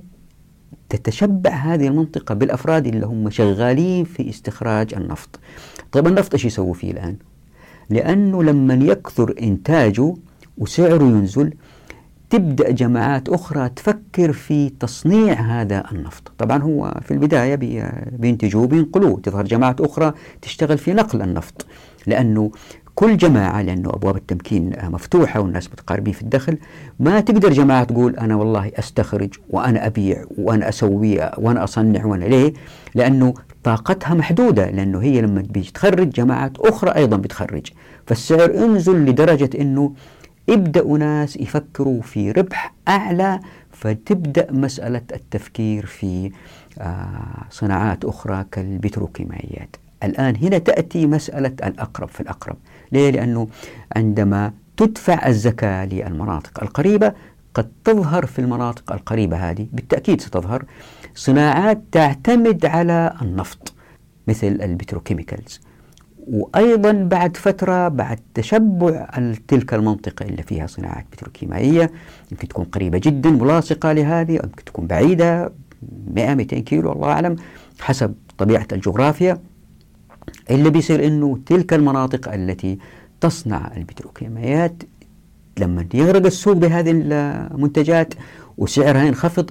تتشبع 0.96 1.50
هذه 1.50 1.88
المنطقة 1.88 2.34
بالأفراد 2.34 2.86
اللي 2.86 3.06
هم 3.06 3.30
شغالين 3.30 4.04
في 4.04 4.30
استخراج 4.30 4.94
النفط. 4.94 5.40
طيب 5.92 6.06
النفط 6.06 6.34
إيش 6.34 6.44
يسووا 6.44 6.74
فيه 6.74 6.90
الآن؟ 6.90 7.16
لأنه 7.90 8.42
لما 8.42 8.74
يكثر 8.74 9.34
إنتاجه 9.42 10.14
وسعره 10.58 11.04
ينزل 11.04 11.54
تبدأ 12.30 12.70
جماعات 12.70 13.28
أخرى 13.28 13.68
تفكر 13.68 14.32
في 14.32 14.68
تصنيع 14.68 15.32
هذا 15.32 15.84
النفط. 15.92 16.32
طبعا 16.38 16.62
هو 16.62 17.00
في 17.02 17.10
البداية 17.10 17.54
بينتجوه 18.12 18.66
بينقلوه 18.66 19.20
تظهر 19.20 19.44
جماعات 19.44 19.80
أخرى 19.80 20.12
تشتغل 20.42 20.78
في 20.78 20.92
نقل 20.92 21.22
النفط 21.22 21.66
لأنه 22.06 22.50
كل 22.94 23.16
جماعة 23.16 23.62
لأنه 23.62 23.90
أبواب 23.90 24.16
التمكين 24.16 24.72
مفتوحة 24.82 25.40
والناس 25.40 25.68
متقاربين 25.72 26.12
في 26.14 26.22
الدخل 26.22 26.58
ما 27.00 27.20
تقدر 27.20 27.52
جماعة 27.52 27.84
تقول 27.84 28.16
أنا 28.16 28.36
والله 28.36 28.72
أستخرج 28.74 29.34
وأنا 29.50 29.86
أبيع 29.86 30.24
وأنا 30.38 30.68
أسوي 30.68 31.30
وأنا 31.38 31.64
أصنع 31.64 32.04
وأنا 32.04 32.24
ليه؟ 32.24 32.52
لأنه 32.94 33.34
طاقتها 33.64 34.14
محدودة 34.14 34.70
لأنه 34.70 34.98
هي 35.02 35.20
لما 35.20 35.40
بيجي 35.50 35.70
تخرج 35.70 36.10
جماعات 36.10 36.58
أخرى 36.58 36.90
أيضا 36.90 37.16
بتخرج. 37.16 37.66
فالسعر 38.06 38.50
ينزل 38.50 39.04
لدرجة 39.04 39.50
أنه 39.60 39.92
يبدأوا 40.48 40.98
ناس 40.98 41.36
يفكروا 41.36 42.02
في 42.02 42.30
ربح 42.30 42.74
أعلى 42.88 43.40
فتبدأ 43.72 44.52
مسألة 44.52 45.02
التفكير 45.12 45.86
في 45.86 46.30
آه، 46.78 47.44
صناعات 47.50 48.04
أخرى 48.04 48.44
كالبتروكيماويات. 48.52 49.76
الآن 50.04 50.36
هنا 50.36 50.58
تأتي 50.58 51.06
مسألة 51.06 51.52
الأقرب 51.64 52.08
في 52.08 52.20
الأقرب. 52.20 52.56
ليه؟ 52.94 53.10
لأنه 53.10 53.48
عندما 53.96 54.52
تدفع 54.76 55.26
الزكاة 55.28 55.84
للمناطق 55.84 56.62
القريبة 56.62 57.12
قد 57.54 57.72
تظهر 57.84 58.26
في 58.26 58.38
المناطق 58.38 58.92
القريبة 58.92 59.36
هذه 59.36 59.66
بالتأكيد 59.72 60.20
ستظهر 60.20 60.64
صناعات 61.14 61.82
تعتمد 61.92 62.66
على 62.66 63.14
النفط 63.22 63.74
مثل 64.28 64.46
البتروكيميكالز 64.46 65.60
وأيضا 66.26 66.92
بعد 66.92 67.36
فترة 67.36 67.88
بعد 67.88 68.20
تشبع 68.34 69.08
تلك 69.48 69.74
المنطقة 69.74 70.22
اللي 70.26 70.42
فيها 70.42 70.66
صناعات 70.66 71.06
بتروكيمائية 71.12 71.90
يمكن 72.32 72.48
تكون 72.48 72.64
قريبة 72.64 72.98
جدا 72.98 73.30
ملاصقة 73.30 73.92
لهذه 73.92 74.36
أو 74.36 74.44
يمكن 74.44 74.64
تكون 74.64 74.86
بعيدة 74.86 75.52
100 76.14 76.34
200 76.34 76.58
كيلو 76.58 76.92
الله 76.92 77.08
أعلم 77.08 77.36
حسب 77.80 78.14
طبيعة 78.38 78.66
الجغرافيا 78.72 79.38
اللي 80.50 80.70
بيصير 80.70 81.06
أنه 81.06 81.38
تلك 81.46 81.72
المناطق 81.74 82.32
التي 82.32 82.78
تصنع 83.20 83.72
البتروكيماويات 83.76 84.82
لما 85.58 85.86
يغرق 85.94 86.26
السوق 86.26 86.56
بهذه 86.56 86.90
المنتجات 86.90 88.14
وسعرها 88.58 89.04
ينخفض 89.04 89.50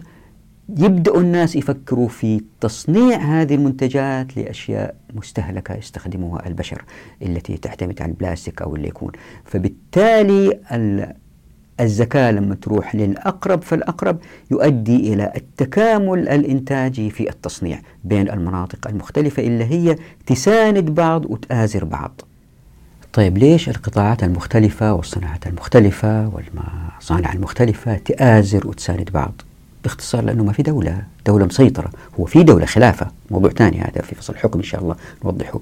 يبدأ 0.70 1.18
الناس 1.18 1.56
يفكروا 1.56 2.08
في 2.08 2.42
تصنيع 2.62 3.18
هذه 3.18 3.56
المنتجات 3.56 4.38
لأشياء 4.38 4.96
مستهلكة 5.14 5.76
يستخدمها 5.76 6.48
البشر 6.48 6.86
التي 7.22 7.58
تعتمد 7.58 8.02
على 8.02 8.12
البلاستيك 8.12 8.62
أو 8.62 8.76
اللي 8.76 8.88
يكون. 8.88 9.12
فبالتالي 9.46 10.60
الزكاة 11.80 12.32
لما 12.32 12.56
تروح 12.56 12.96
للأقرب 12.96 13.62
فالأقرب 13.64 14.18
يؤدي 14.52 15.14
إلى 15.14 15.32
التكامل 15.36 16.30
الإنتاجي 16.30 17.10
في 17.10 17.30
التصنيع 17.30 17.80
بين 18.04 18.30
المناطق 18.30 18.88
المختلفة 18.88 19.44
اللي 19.44 19.64
هي 19.66 19.98
تساند 20.26 20.90
بعض 20.90 21.26
وتآزر 21.26 21.86
بعض. 21.86 22.22
طيب 23.14 23.38
ليش 23.38 23.70
القطاعات 23.70 24.24
المختلفة 24.24 24.94
والصناعات 24.94 25.48
المختلفة 25.48 26.28
والمصانع 26.28 27.34
المختلفة 27.34 27.98
تآزر 27.98 28.68
وتساند 28.68 29.12
بعض؟ 29.12 29.34
باختصار 29.84 30.24
لأنه 30.24 30.44
ما 30.44 30.54
في 30.54 30.64
دولة 30.64 31.04
دولة 31.28 31.46
مسيطرة 31.46 31.90
هو 32.20 32.26
في 32.26 32.44
دولة 32.44 32.66
خلافة. 32.66 33.08
موضوع 33.32 33.52
ثاني 33.52 33.82
هذا 33.82 34.02
في 34.02 34.16
فصل 34.16 34.34
الحكم 34.34 34.60
إن 34.60 34.66
شاء 34.66 34.82
الله 34.82 34.96
نوضحه. 35.26 35.60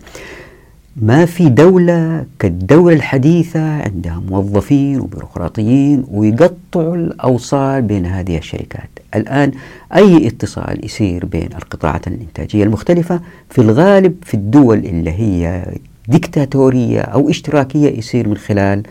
ما 0.96 1.26
في 1.26 1.50
دولة 1.50 2.26
كالدولة 2.40 2.96
الحديثة 2.96 3.82
عندها 3.82 4.22
موظفين 4.30 5.00
وبيروقراطيين 5.00 6.06
ويقطعوا 6.12 6.96
الأوصال 6.96 7.82
بين 7.82 8.06
هذه 8.06 8.38
الشركات. 8.38 8.90
الآن 9.16 9.52
أي 9.96 10.28
اتصال 10.28 10.86
يصير 10.86 11.26
بين 11.26 11.50
القطاعات 11.56 12.08
الإنتاجية 12.08 12.64
المختلفة 12.64 13.22
في 13.50 13.62
الغالب 13.62 14.16
في 14.24 14.34
الدول 14.34 14.78
اللي 14.78 15.12
هي 15.12 15.66
ديكتاتورية 16.08 17.02
أو 17.02 17.30
اشتراكية 17.30 17.98
يصير 17.98 18.30
من 18.30 18.38
خلال 18.38 18.84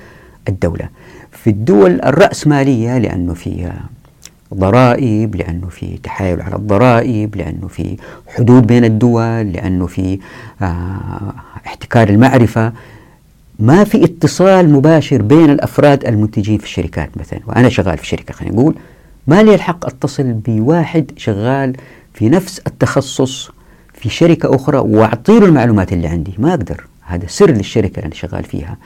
الدولة. 0.48 0.88
في 1.32 1.50
الدول 1.50 2.00
الرأسمالية 2.00 2.98
لأنه 2.98 3.34
فيها 3.34 3.80
ضرائب 4.54 5.36
لأنه 5.36 5.68
في 5.68 5.98
تحايل 6.02 6.42
على 6.42 6.56
الضرائب 6.56 7.36
لأنه 7.36 7.68
في 7.68 7.96
حدود 8.26 8.66
بين 8.66 8.84
الدول 8.84 9.52
لأنه 9.52 9.86
في 9.86 10.18
آه 10.62 11.34
احتكار 11.66 12.08
المعرفة. 12.08 12.72
ما 13.58 13.84
في 13.84 14.04
اتصال 14.04 14.70
مباشر 14.72 15.22
بين 15.22 15.50
الأفراد 15.50 16.04
المنتجين 16.04 16.58
في 16.58 16.64
الشركات 16.64 17.10
مثلا. 17.16 17.40
وأنا 17.46 17.68
شغال 17.68 17.98
في 17.98 18.06
شركة 18.06 18.34
خلينا 18.34 18.54
نقول 18.54 18.74
ما 19.26 19.42
لي 19.42 19.54
الحق 19.54 19.86
أتصل 19.86 20.32
بواحد 20.32 21.10
شغال 21.16 21.76
في 22.14 22.28
نفس 22.28 22.58
التخصص 22.66 23.50
في 23.94 24.08
شركة 24.08 24.54
أخرى 24.56 24.78
وأعطي 24.78 25.40
له 25.40 25.46
المعلومات 25.46 25.92
اللي 25.92 26.08
عندي. 26.08 26.34
ما 26.38 26.50
أقدر. 26.50 26.89
هذا 27.14 27.26
سر 27.26 27.50
للشركة 27.50 27.96
اللي 27.96 28.06
أنا 28.06 28.14
شغال 28.14 28.44
فيها. 28.44 28.76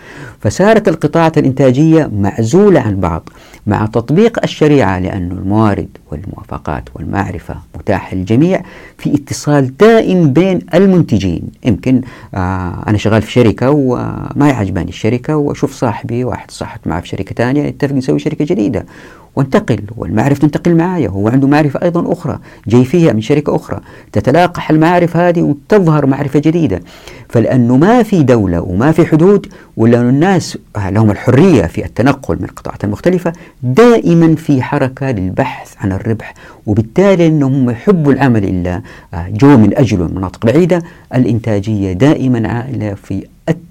فصارت 0.41 0.89
القطاعات 0.89 1.39
الإنتاجية 1.39 2.11
معزولة 2.13 2.81
عن 2.81 3.01
بعض 3.01 3.29
مع 3.67 3.87
تطبيق 3.87 4.39
الشريعة 4.45 4.99
لأن 4.99 5.31
الموارد 5.33 5.89
والموافقات 6.13 6.85
والمعرفة 6.95 7.57
متاحة 7.75 8.17
للجميع 8.17 8.63
في 8.99 9.15
اتصال 9.15 9.77
دائم 9.77 10.33
بين 10.33 10.59
المنتجين. 10.75 11.43
يمكن 11.65 12.01
آه 12.35 12.85
أنا 12.89 12.99
شغال 12.99 13.23
في 13.23 13.33
شركة 13.33 13.71
وما 13.71 14.49
يعجبني 14.49 14.89
الشركة 14.89 15.37
وأشوف 15.37 15.73
صاحبي 15.73 16.25
واحد 16.25 16.51
صاحبت 16.51 16.87
معه 16.87 17.01
في 17.01 17.09
شركة 17.09 17.35
ثانية 17.35 17.69
نتفق 17.69 17.93
نسوي 17.95 18.19
شركة 18.19 18.45
جديدة. 18.45 18.87
وانتقل 19.37 19.81
والمعرفة 19.97 20.41
تنتقل 20.41 20.77
معايا 20.77 21.09
هو 21.09 21.29
عنده 21.29 21.49
معرفة 21.49 21.81
أيضا 21.83 22.13
أخرى 22.13 22.39
جاي 22.69 22.85
فيها 22.85 23.13
من 23.13 23.21
شركة 23.21 23.57
أخرى. 23.57 23.81
تتلاقح 24.13 24.71
المعارف 24.71 25.17
هذه 25.17 25.43
وتظهر 25.43 26.07
معرفة 26.07 26.39
جديدة. 26.39 26.81
فلأنه 27.29 27.77
ما 27.77 28.03
في 28.03 28.23
دولة 28.23 28.61
وما 28.61 28.93
في 28.93 29.07
حدود 29.07 29.47
ولأن 29.77 30.09
الناس 30.09 30.59
لهم 30.77 31.11
الحرية 31.11 31.63
في 31.67 31.85
التنقل 31.85 32.37
من 32.37 32.45
القطاعات 32.45 32.85
المختلفة 32.85 33.33
دائما 33.63 34.35
في 34.35 34.63
حركة 34.63 35.11
للبحث 35.11 35.75
عن 35.81 35.93
الربح. 35.93 36.35
وبالتالي 36.67 37.27
أنهم 37.27 37.71
يحبوا 37.71 38.13
العمل 38.13 38.45
إلا 38.45 38.83
جو 39.15 39.57
من 39.57 39.79
أجله 39.79 40.05
من 40.05 40.15
مناطق 40.15 40.47
بعيدة. 40.47 40.83
الإنتاجية 41.15 41.93
دائما 41.93 42.49
عائلة 42.49 42.95
في 42.95 43.27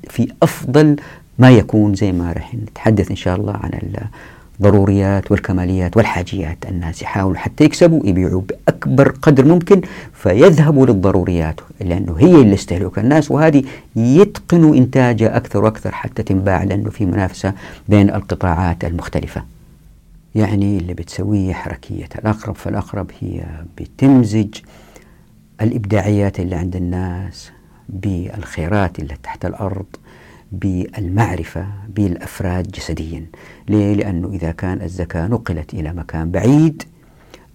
في 0.10 0.28
أفضل 0.44 0.96
ما 1.40 1.52
يكون 1.52 1.94
زي 1.94 2.12
ما 2.12 2.32
راح 2.32 2.56
نتحدث 2.56 3.10
إن 3.10 3.16
شاء 3.16 3.36
الله 3.36 3.54
عن 3.54 3.70
الضروريات 4.60 5.32
والكماليات 5.32 5.98
والحاجيات 5.98 6.58
الناس 6.66 7.02
يحاولوا 7.02 7.38
حتى 7.38 7.64
يكسبوا 7.64 8.06
يبيعوا 8.08 8.42
بأكبر 8.42 9.10
قدر 9.22 9.46
ممكن 9.46 9.82
فيذهبوا 10.14 10.86
للضروريات 10.86 11.60
لأنه 11.82 12.16
هي 12.20 12.36
اللي 12.42 12.54
استهلك 12.54 13.00
الناس 13.00 13.32
وهذه 13.32 13.64
يتقنوا 13.96 14.76
إنتاجها 14.76 15.38
أكثر 15.38 15.64
وأكثر 15.64 15.92
حتى 15.92 16.24
تنباع 16.24 16.64
لأنه 16.64 16.90
في 16.90 17.06
منافسة 17.06 17.54
بين 17.90 18.10
القطاعات 18.10 18.86
المختلفة. 18.86 19.44
يعني 20.36 20.78
اللي 20.78 20.94
بتسويه 20.94 21.54
حركية 21.54 22.10
الأقرب 22.20 22.56
فالأقرب 22.56 23.12
هي 23.22 23.44
بتمزج 23.78 24.48
الإبداعيات 25.62 26.40
اللي 26.40 26.56
عند 26.56 26.76
الناس 26.76 27.52
بالخيرات 27.90 29.00
اللي 29.00 29.16
تحت 29.24 29.46
الأرض. 29.46 29.86
بالمعرفة 30.54 31.68
بالأفراد 31.96 32.72
جسديا 32.72 33.26
ليه؟ 33.68 33.94
لأنه 33.94 34.30
إذا 34.34 34.52
كان 34.52 34.82
الزكاة 34.82 35.28
نقلت 35.28 35.74
إلى 35.74 35.94
مكان 35.94 36.32
بعيد 36.32 36.84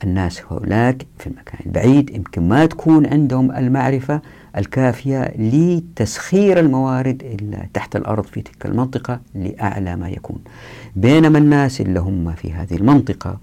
الناس 0.04 0.42
هؤلاء 0.50 0.96
في 1.18 1.26
المكان 1.26 1.58
البعيد 1.66 2.10
يمكن 2.10 2.48
ما 2.48 2.66
تكون 2.66 3.06
عندهم 3.06 3.50
المعرفة 3.52 4.20
الكافية 4.56 5.32
لتسخير 5.38 6.60
الموارد 6.60 7.22
اللي 7.22 7.68
تحت 7.74 7.96
الأرض 7.96 8.24
في 8.24 8.40
تلك 8.42 8.66
المنطقة 8.66 9.20
لأعلى 9.34 9.96
ما 9.96 10.08
يكون 10.08 10.38
بينما 10.96 11.38
الناس 11.38 11.80
اللي 11.80 12.00
هم 12.00 12.32
في 12.32 12.52
هذه 12.52 12.74
المنطقة 12.76 13.38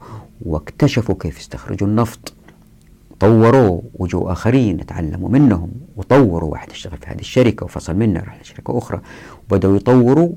واكتشفوا 0.45 1.15
كيف 1.19 1.39
يستخرجوا 1.39 1.87
النفط 1.87 2.33
طوروه 3.19 3.83
وجوا 3.93 4.31
آخرين 4.31 4.85
تعلموا 4.85 5.29
منهم. 5.29 5.71
وطوروا 5.95 6.51
واحد 6.51 6.69
اشتغل 6.69 6.97
في 6.97 7.07
هذه 7.07 7.19
الشركة 7.19 7.65
وفصل 7.65 7.95
منها 7.95 8.21
راح 8.21 8.41
لشركة 8.41 8.77
أخرى. 8.77 9.01
وبدأوا 9.51 9.75
يطوروا 9.75 10.29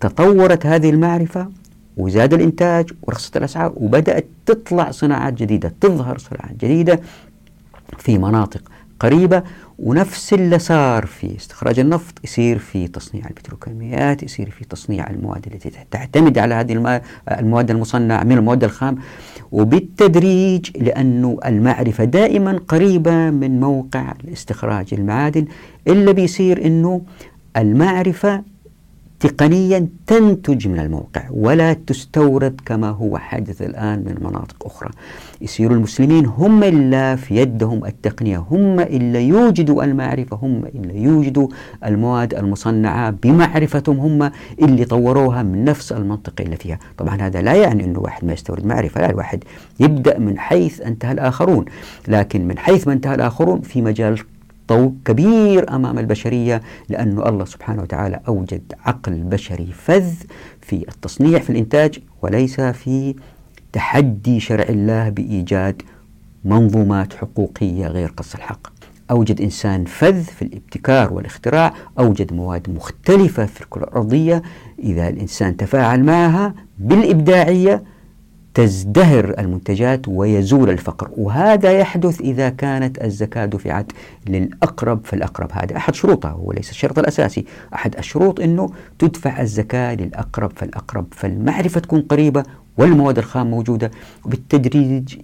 تطورت 0.00 0.66
هذه 0.66 0.90
المعرفة 0.90 1.48
وزاد 1.96 2.34
الإنتاج 2.34 2.90
ورخصت 3.02 3.36
الأسعار 3.36 3.72
وبدأت 3.76 4.26
تطلع 4.46 4.90
صناعات 4.90 5.34
جديدة 5.34 5.74
تظهر 5.80 6.18
صناعات 6.18 6.52
جديدة 6.64 7.00
في 7.98 8.18
مناطق 8.18 8.62
قريبة. 9.00 9.42
ونفس 9.78 10.32
اللي 10.32 10.58
صار 10.58 11.06
في 11.06 11.36
استخراج 11.36 11.78
النفط 11.78 12.14
يصير 12.24 12.58
في 12.58 12.88
تصنيع 12.88 13.26
البتروكيماويات 13.26 14.22
يصير 14.22 14.50
في 14.50 14.64
تصنيع 14.64 15.10
المواد 15.10 15.46
التي 15.46 15.70
تعتمد 15.90 16.38
على 16.38 16.54
هذه 16.54 17.00
المواد 17.30 17.70
المصنعة 17.70 18.24
من 18.24 18.32
المواد 18.32 18.64
الخام. 18.64 18.98
وبالتدريج 19.52 20.70
لأنه 20.76 21.38
المعرفة 21.46 22.04
دائما 22.04 22.60
قريبة 22.68 23.30
من 23.30 23.60
موقع 23.60 24.14
استخراج 24.32 24.86
المعادن. 24.92 25.44
إلا 25.88 26.12
بيصير 26.12 26.66
أنه 26.66 27.02
المعرفة 27.56 28.42
تقنيا 29.20 29.88
تنتج 30.06 30.68
من 30.68 30.78
الموقع 30.80 31.22
ولا 31.30 31.72
تستورد 31.72 32.60
كما 32.66 32.88
هو 32.90 33.18
حادث 33.18 33.62
الآن 33.62 33.98
من 33.98 34.16
مناطق 34.20 34.66
أخرى. 34.66 34.90
يصير 35.40 35.72
المسلمين 35.72 36.26
هم 36.26 36.62
اللي 36.64 37.16
في 37.16 37.36
يدهم 37.36 37.84
التقنية 37.84 38.38
هم 38.50 38.80
اللي 38.80 39.28
يوجدوا 39.28 39.84
المعرفة 39.84 40.36
هم 40.36 40.64
اللي 40.74 41.02
يوجدوا 41.02 41.48
المواد 41.84 42.34
المصنعة 42.34 43.10
بمعرفتهم 43.10 43.98
هم 44.00 44.30
اللي 44.62 44.84
طوروها 44.84 45.42
من 45.42 45.64
نفس 45.64 45.92
المنطقة 45.92 46.42
اللي 46.42 46.56
فيها. 46.56 46.78
طبعا 46.98 47.16
هذا 47.22 47.42
لا 47.42 47.54
يعني 47.54 47.84
أنه 47.84 47.98
واحد 47.98 48.24
ما 48.24 48.32
يستورد 48.32 48.66
معرفة 48.66 49.00
لا 49.00 49.10
الواحد 49.10 49.44
يبدأ 49.80 50.18
من 50.18 50.38
حيث 50.38 50.80
انتهى 50.80 51.12
الآخرون. 51.12 51.64
لكن 52.08 52.48
من 52.48 52.58
حيث 52.58 52.86
ما 52.86 52.92
انتهى 52.92 53.14
الآخرون 53.14 53.60
في 53.60 53.82
مجال 53.82 54.18
طوق 54.68 54.92
كبير 55.04 55.74
أمام 55.74 55.98
البشرية 55.98 56.62
لأن 56.88 57.18
الله 57.18 57.44
سبحانه 57.44 57.82
وتعالى 57.82 58.20
أوجد 58.28 58.72
عقل 58.84 59.12
بشري 59.22 59.66
فذ 59.66 60.14
في 60.60 60.88
التصنيع 60.88 61.38
في 61.38 61.50
الإنتاج 61.50 61.98
وليس 62.22 62.60
في 62.60 63.14
تحدي 63.72 64.40
شرع 64.40 64.64
الله 64.68 65.08
بإيجاد 65.08 65.82
منظومات 66.44 67.14
حقوقية 67.14 67.86
غير 67.86 68.08
قص 68.16 68.34
الحق. 68.34 68.66
أوجد 69.10 69.40
إنسان 69.40 69.84
فذ 69.84 70.22
في 70.24 70.42
الابتكار 70.42 71.12
والاختراع 71.12 71.74
أوجد 71.98 72.32
مواد 72.32 72.70
مختلفة 72.70 73.46
في 73.46 73.60
الكرة 73.60 73.84
الأرضية. 73.84 74.42
إذا 74.78 75.08
الإنسان 75.08 75.56
تفاعل 75.56 76.04
معها 76.04 76.54
بالإبداعية 76.78 77.82
تزدهر 78.56 79.34
المنتجات 79.38 80.08
ويزول 80.08 80.70
الفقر. 80.70 81.10
وهذا 81.16 81.72
يحدث 81.72 82.20
إذا 82.20 82.48
كانت 82.48 83.04
الزكاة 83.04 83.44
دفعت 83.44 83.92
للأقرب 84.28 85.00
فالأقرب 85.04 85.52
هذا 85.52 85.76
أحد 85.76 85.94
شروطها 85.94 86.30
هو 86.30 86.52
ليس 86.52 86.70
الشرط 86.70 86.98
الأساسي. 86.98 87.44
أحد 87.74 87.96
الشروط 87.96 88.40
أنه 88.40 88.70
تدفع 88.98 89.40
الزكاة 89.40 89.94
للأقرب 89.94 90.52
فالأقرب 90.56 91.06
فالمعرفة 91.10 91.80
تكون 91.80 92.00
قريبة 92.00 92.42
والمواد 92.78 93.18
الخام 93.18 93.50
موجودة 93.50 93.90
وبالتدريج 94.24 95.16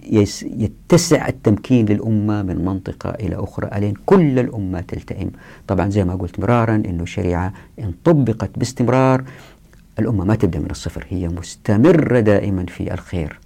يتسع 0.42 1.28
التمكين 1.28 1.86
للأمة 1.86 2.42
من 2.42 2.64
منطقة 2.64 3.10
إلى 3.10 3.36
أخرى 3.36 3.70
ألين 3.76 3.94
كل 4.06 4.38
الأمة 4.38 4.80
تلتئم. 4.80 5.30
طبعا 5.68 5.90
زي 5.90 6.04
ما 6.04 6.14
قلت 6.14 6.40
مرارا 6.40 6.74
أنه 6.74 7.02
الشريعة 7.02 7.52
إن 7.78 7.92
طبقت 8.04 8.50
باستمرار 8.56 9.24
الأمة 9.98 10.24
ما 10.24 10.35
تبدأ 10.35 10.59
من 10.59 10.70
الصفر 10.70 11.07
هي 11.09 11.28
مستمرة 11.28 12.20
دائما 12.20 12.66
في 12.66 12.94
الخير. 12.94 13.40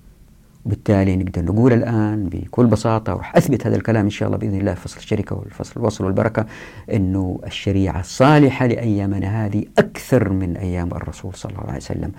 وبالتالي 0.67 1.17
نقدر 1.17 1.45
نقول 1.45 1.73
الآن 1.73 2.29
بكل 2.29 2.67
بساطة 2.67 3.15
وراح 3.15 3.37
أثبت 3.37 3.67
هذا 3.67 3.77
الكلام 3.77 4.05
إن 4.05 4.11
شاء 4.11 4.27
الله 4.27 4.39
بإذن 4.39 4.61
الله 4.61 4.75
في 4.75 4.81
فصل 4.81 4.97
الشركة 4.97 5.37
والفصل 5.37 5.81
الوصل 5.81 6.05
والبركة 6.05 6.47
أنه 6.93 7.41
الشريعة 7.47 8.03
صالحة 8.03 8.67
لأيامنا 8.67 9.47
هذه 9.47 9.65
أكثر 9.79 10.33
من 10.33 10.57
أيام 10.57 10.89
الرسول 10.89 11.35
صلى 11.35 11.53
الله 11.53 11.65
عليه 11.65 11.77
وسلم 11.77 12.13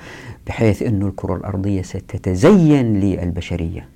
بحيث 0.47 0.81
أنه 0.81 1.07
الكرة 1.07 1.35
الأرضية 1.35 1.81
ستتزين 1.81 2.99
للبشرية. 2.99 3.87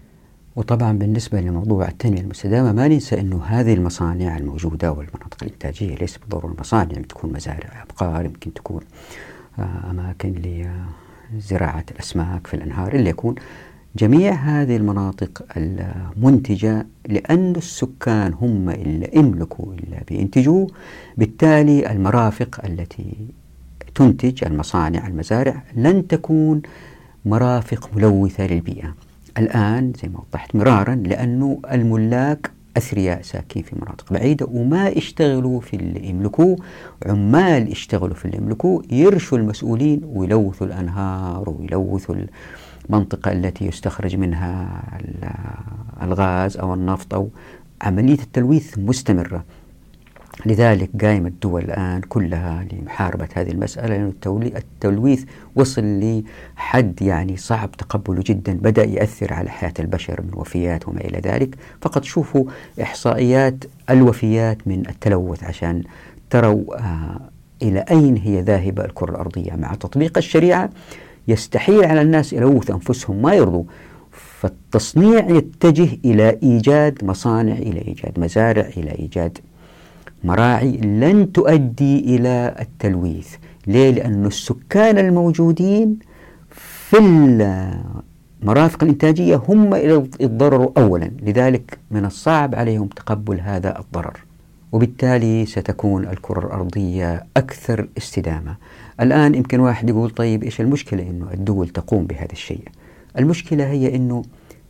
وطبعا 0.56 0.98
بالنسبة 0.98 1.41
لموضوع 1.41 1.88
التنمية 1.88 2.22
المستدامة 2.22 2.72
ما 2.72 2.88
ننسى 2.88 3.20
أنه 3.20 3.44
هذه 3.44 3.74
المصانع 3.74 4.38
الموجودة 4.38 4.91
والمناطق 4.91 5.38
الإنتاجية 5.44 5.96
ليس 5.96 6.17
بالضرورة 6.17 6.56
مصانع 6.60 6.91
يمكن 6.91 7.08
تكون 7.08 7.34
مزارع 7.34 7.84
أبقار 7.84 8.26
يمكن 8.26 8.54
تكون 8.54 8.82
أماكن 9.60 10.34
لزراعة 11.34 11.86
الأسماك 11.92 12.48
في 12.48 12.54
الأنهار 12.54 12.94
اللي 12.94 13.10
يكون 13.10 13.36
جميع 13.96 14.34
هذه 14.34 14.76
المناطق 14.78 15.46
المنتجة 15.58 16.88
لأن 17.08 17.56
السكان 17.56 18.34
هم 18.34 18.70
اللي 18.70 19.10
يملكوا 19.14 19.74
اللي 19.74 20.02
بينتجوا 20.08 20.68
بالتالي 21.18 21.92
المرافق 21.92 22.66
التي 22.66 23.14
تنتج 23.96 24.44
المصانع 24.44 25.08
المزارع 25.08 25.64
لن 25.76 26.08
تكون 26.08 26.62
مرافق 27.26 27.90
ملوثة 27.96 28.48
للبيئة. 28.48 28.96
الآن 29.38 29.94
زي 30.04 30.10
ما 30.10 30.20
وضحت 30.20 30.56
مرارا 30.56 30.96
لأنه 30.96 31.60
الملاك 31.72 32.52
أثرياء 32.77 33.21
ساكنين 33.21 33.65
في 33.65 33.75
مناطق 33.75 34.13
بعيدة 34.13 34.47
وما 34.51 34.88
يشتغلوا 34.89 35.62
في 35.62 35.75
اللي 35.75 36.10
يملكوه. 36.10 36.57
عمال 37.05 37.71
يشتغلوا 37.71 38.15
في 38.15 38.25
اللي 38.25 38.38
يملكوه 38.38 38.84
يرشوا 38.91 39.38
المسؤولين 39.38 40.01
ويلوثوا 40.05 40.67
الأنهار 40.67 41.49
ويلوثوا 41.49 42.15
المنطقة 42.89 43.31
التي 43.31 43.65
يستخرج 43.65 44.15
منها 44.15 44.81
الغاز 46.01 46.57
أو 46.57 46.73
النفط 46.73 47.13
أو 47.13 47.29
عملية 47.81 48.19
التلويث 48.19 48.77
مستمرة. 48.77 49.43
لذلك 50.45 50.89
قايمة 51.01 51.27
الدول 51.27 51.63
الآن 51.63 52.01
كلها 52.01 52.65
لمحاربة 52.71 53.27
هذه 53.34 53.51
المسألة 53.51 53.88
لأن 53.88 54.13
التلويث 54.56 55.23
وصل 55.56 55.99
لحد 56.58 57.01
يعني 57.01 57.38
صعب 57.38 57.71
تقبله 57.71 58.23
جدا 58.25 58.54
بدأ 58.54 58.84
يأثر 58.84 59.34
على 59.34 59.49
حياة 59.49 59.73
البشر 59.80 60.21
من 60.21 60.30
وفيات 60.34 60.88
وما 60.88 61.01
إلى 61.01 61.19
ذلك. 61.19 61.56
فقط 61.82 62.04
شوفوا 62.04 62.45
إحصائيات 62.82 63.63
الوفيات 63.89 64.67
من 64.67 64.89
التلوث 64.89 65.43
عشان 65.43 65.84
تروا 66.30 66.77
آه 66.80 67.19
إلى 67.62 67.86
أين 67.91 68.17
هي 68.17 68.41
ذاهبة 68.41 68.86
الكرة 68.86 69.12
الأرضية. 69.12 69.56
مع 69.56 69.73
تطبيق 69.73 70.17
الشريعة 70.17 70.69
يستحيل 71.27 71.86
على 71.86 72.01
الناس 72.01 72.34
يلوث 72.34 72.71
أنفسهم 72.71 73.21
ما 73.21 73.34
يرضوا. 73.34 73.63
فالتصنيع 74.12 75.30
يتجه 75.30 75.89
إلى 76.06 76.38
إيجاد 76.43 77.06
مصانع 77.06 77.54
إلى 77.54 77.82
إيجاد 77.88 78.19
مزارع 78.19 78.69
إلى 78.77 78.91
إيجاد 78.91 79.38
مراعي 80.23 80.77
لن 80.77 81.31
تؤدي 81.31 82.15
إلى 82.15 82.55
التلويث. 82.60 83.36
ليه؟ 83.67 83.91
لأن 83.91 84.25
السكان 84.25 84.97
الموجودين 84.97 85.99
في 86.49 86.97
المرافق 88.41 88.84
الإنتاجية 88.84 89.41
هم 89.47 89.75
يتضرروا 89.75 90.69
أولا. 90.77 91.12
لذلك 91.21 91.77
من 91.91 92.05
الصعب 92.05 92.55
عليهم 92.55 92.88
تقبل 92.88 93.39
هذا 93.39 93.79
الضرر. 93.79 94.19
وبالتالي 94.71 95.45
ستكون 95.45 96.07
الكرة 96.07 96.45
الأرضية 96.45 97.23
أكثر 97.38 97.88
استدامة. 97.97 98.55
الآن 99.01 99.36
يمكن 99.36 99.60
واحد 99.60 99.89
يقول 99.89 100.10
طيب 100.10 100.43
إيش 100.43 100.62
المشكلة؟ 100.62 101.10
أنه 101.10 101.27
الدول 101.34 101.69
تقوم 101.69 102.05
بهذا 102.05 102.31
الشيء. 102.31 102.63
المشكلة 103.17 103.65
هي 103.65 103.95
أنه 103.95 104.23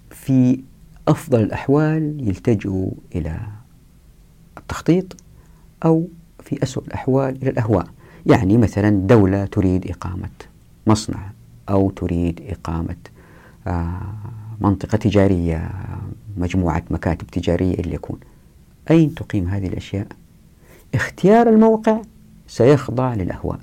في 0.09 0.59
أفضل 1.07 1.41
الأحوال 1.41 2.27
يلتجئوا 2.27 2.91
إلى 3.15 3.39
التخطيط 4.57 5.15
أو 5.85 6.07
في 6.43 6.63
أسوأ 6.63 6.83
الأحوال 6.83 7.41
إلى 7.41 7.49
الأهواء. 7.49 7.87
يعني 8.25 8.57
مثلا 8.57 8.89
دولة 8.89 9.45
تريد 9.45 9.91
إقامة 9.91 10.29
مصنع 10.87 11.29
أو 11.69 11.89
تريد 11.89 12.41
إقامة 12.49 12.95
آه، 13.67 14.01
منطقة 14.61 14.95
تجارية 14.97 15.71
مجموعة 16.37 16.83
مكاتب 16.89 17.27
تجارية 17.27 17.73
اللي 17.73 17.95
يكون. 17.95 18.19
أين 18.91 19.15
تقيم 19.15 19.47
هذه 19.47 19.67
الأشياء؟ 19.67 20.07
اختيار 20.95 21.49
الموقع 21.49 22.01
سيخضع 22.47 23.13
للأهواء. 23.13 23.59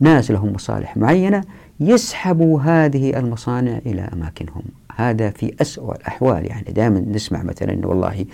ناس 0.00 0.30
لهم 0.30 0.52
مصالح 0.52 0.96
معينة 0.96 1.44
يسحبوا 1.80 2.60
هذه 2.60 3.18
المصانع 3.18 3.78
إلى 3.86 4.00
أماكنهم. 4.00 4.62
هذا 4.96 5.30
في 5.30 5.54
أسوأ 5.60 5.96
الأحوال. 5.96 6.46
يعني 6.46 6.72
دائما 6.72 7.00
نسمع 7.00 7.42
مثلا 7.42 7.86
والله 7.86 8.26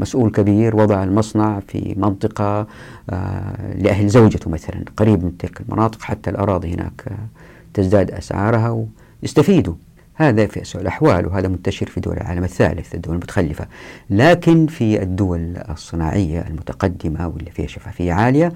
مسؤول 0.00 0.30
كبير 0.30 0.76
وضع 0.76 1.04
المصنع 1.04 1.60
في 1.60 1.94
منطقة 1.96 2.66
آه 3.10 3.74
لأهل 3.74 4.08
زوجته 4.08 4.50
مثلا 4.50 4.84
قريب 4.96 5.24
من 5.24 5.38
تلك 5.38 5.60
المناطق 5.60 6.02
حتى 6.02 6.30
الأراضي 6.30 6.74
هناك 6.74 7.04
آه 7.08 7.26
تزداد 7.74 8.10
أسعارها 8.10 8.86
ويستفيدوا. 9.22 9.74
هذا 10.14 10.46
في 10.46 10.62
أسوأ 10.62 10.80
الأحوال 10.80 11.26
وهذا 11.26 11.48
منتشر 11.48 11.86
في 11.86 12.00
دول 12.00 12.16
العالم 12.16 12.44
الثالث 12.44 12.94
الدول 12.94 13.14
المتخلفة. 13.14 13.66
لكن 14.10 14.66
في 14.66 15.02
الدول 15.02 15.56
الصناعية 15.70 16.40
المتقدمة 16.40 17.28
واللي 17.28 17.50
فيها 17.50 17.66
شفافية 17.66 18.12
عالية 18.12 18.52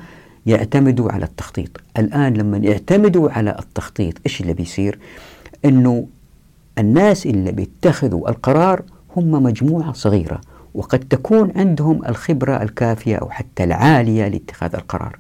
يعتمدوا 0.47 1.13
على 1.13 1.25
التخطيط. 1.25 1.81
الآن 1.99 2.35
لما 2.35 2.59
يعتمدوا 2.59 3.31
على 3.31 3.57
التخطيط 3.59 4.15
إيش 4.27 4.41
اللي 4.41 4.53
بيصير؟ 4.53 4.99
أنه 5.65 6.07
الناس 6.79 7.27
اللي 7.27 7.53
بيتخذوا 7.53 8.31
القرار 8.31 8.83
هم 9.17 9.43
مجموعة 9.43 9.93
صغيرة. 9.93 10.41
وقد 10.75 10.99
تكون 10.99 11.53
عندهم 11.57 12.05
الخبرة 12.05 12.63
الكافية 12.63 13.17
أو 13.17 13.31
حتى 13.31 13.65
العالية 13.65 14.29
لاتخاذ 14.29 14.75
القرار. 14.75 15.19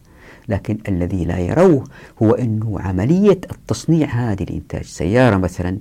لكن 0.48 0.78
الذي 0.88 1.24
لا 1.24 1.38
يروه 1.38 1.84
هو 2.22 2.32
أنه 2.32 2.80
عملية 2.80 3.40
التصنيع 3.52 4.08
هذه 4.08 4.42
الإنتاج 4.42 4.82
سيارة 4.84 5.36
مثلا 5.36 5.78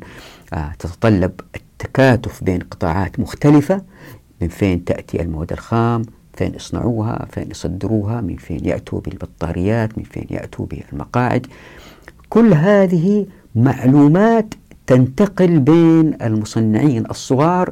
آه 0.54 0.72
تتطلب 0.80 1.32
التكاتف 1.56 2.44
بين 2.44 2.60
قطاعات 2.60 3.20
مختلفة. 3.20 3.82
من 4.42 4.48
فين 4.48 4.86
تأتي 4.86 5.22
المواد 5.22 5.52
الخام؟ 5.52 6.02
فين 6.34 6.56
يصنعوها 6.56 7.28
فين 7.32 7.52
يصدروها؟ 7.52 8.22
من 8.22 8.36
فين 8.36 8.66
يأتوا 8.66 9.00
بالبطاريات؟ 9.00 9.98
من 9.98 10.04
فين 10.04 10.28
يأتوا 10.30 10.66
بالمقاعد؟ 10.66 11.48
كل 12.30 12.54
هذه 12.54 13.26
معلومات 13.56 14.54
تنتقل 14.88 15.60
بين 15.60 16.18
المصنعين 16.22 17.06
الصغار 17.10 17.72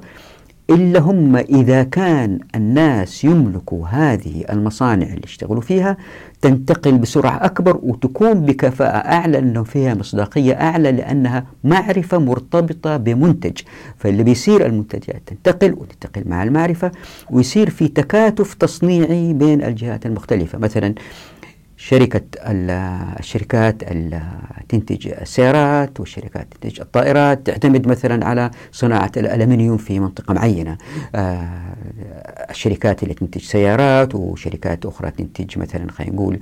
إلا 0.70 1.00
هم 1.00 1.36
إذا 1.36 1.84
كان 1.84 2.40
الناس 2.56 3.24
يملكوا 3.24 3.88
هذه 3.88 4.46
المصانع 4.50 5.06
اللي 5.06 5.22
يشتغلوا 5.24 5.62
فيها 5.62 5.98
تنتقل 6.42 6.98
بسرعة 6.98 7.46
أكبر 7.46 7.80
وتكون 7.84 8.34
بكفاءة 8.34 8.98
أعلى 8.98 9.40
أنه 9.40 9.64
فيها 9.64 9.94
مصداقية 9.94 10.54
أعلى 10.54 10.92
لأنها 10.92 11.46
معرفة 11.64 12.18
مرتبطة 12.18 12.98
بمنتج. 12.98 13.58
فاللي 13.98 14.24
بيصير 14.24 14.66
المنتجات 14.66 15.22
تنتقل 15.26 15.74
وتنتقل 15.74 16.30
مع 16.30 16.44
المعرفة 16.44 16.92
ويصير 17.32 17.70
في 17.70 17.88
تكاتف 17.88 18.54
تصنيعي 18.54 19.34
بين 19.34 19.64
الجهات 19.64 20.06
المختلفة. 20.06 20.58
مثلا 20.58 20.94
شركة 21.78 22.22
الشركات 23.20 23.76
تنتج 24.70 25.08
السيارات 25.08 26.00
والشركات 26.00 26.48
تنتج 26.54 26.82
الطائرات 26.82 27.48
تعتمد 27.48 27.88
مثلا 27.88 28.26
على 28.26 28.52
صناعة 28.72 29.12
الألمنيوم 29.18 29.78
في 29.78 30.00
منطقة 30.00 30.34
معينة. 30.34 30.78
آه، 31.16 31.76
الشركات 32.50 33.04
اللي 33.04 33.14
تنتج 33.14 33.42
سيارات 33.42 34.16
وشركات 34.16 34.86
أخرى 34.86 35.12
تنتج 35.12 35.60
مثلا 35.60 35.92
خلينا 35.92 36.16
نقول 36.16 36.40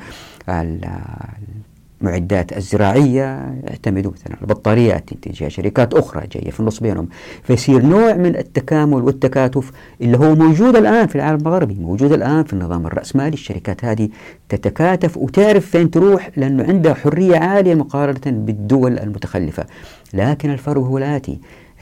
المعدات 2.01 2.57
الزراعية 2.57 3.55
يعتمدوا 3.63 4.11
مثلا 4.11 4.35
على 4.35 4.41
البطاريات 4.41 5.09
تنتجها 5.13 5.49
شركات 5.49 5.93
أخرى 5.93 6.27
جاية 6.27 6.51
في 6.51 6.59
النص 6.59 6.79
بينهم. 6.79 7.07
فيصير 7.43 7.85
نوع 7.85 8.13
من 8.13 8.35
التكامل 8.35 9.03
والتكاتف 9.03 9.71
اللي 10.01 10.17
هو 10.17 10.35
موجود 10.35 10.75
الآن 10.75 11.07
في 11.07 11.15
العالم 11.15 11.47
الغربي 11.47 11.73
موجود 11.73 12.11
الآن 12.11 12.43
في 12.43 12.53
النظام 12.53 12.85
الرأسمالي. 12.85 13.33
الشركات 13.33 13.85
هذه 13.85 14.09
تتكاتف 14.49 15.17
وتعرف 15.17 15.65
فين 15.65 15.91
تروح 15.91 16.31
لأنه 16.37 16.63
عندها 16.63 16.93
حرية 16.93 17.37
عالية 17.37 17.75
مقارنة 17.75 18.19
بالدول 18.25 18.99
المتخلفة. 18.99 19.65
لكن 20.13 20.49
الفرق 20.49 20.81
هو 20.81 20.97
الآتي 20.97 21.39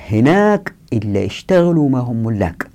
هناك 0.09 0.73
اللي 0.93 1.25
يشتغلوا 1.25 1.89
ما 1.89 1.99
هم 1.99 2.23
ملاك. 2.23 2.74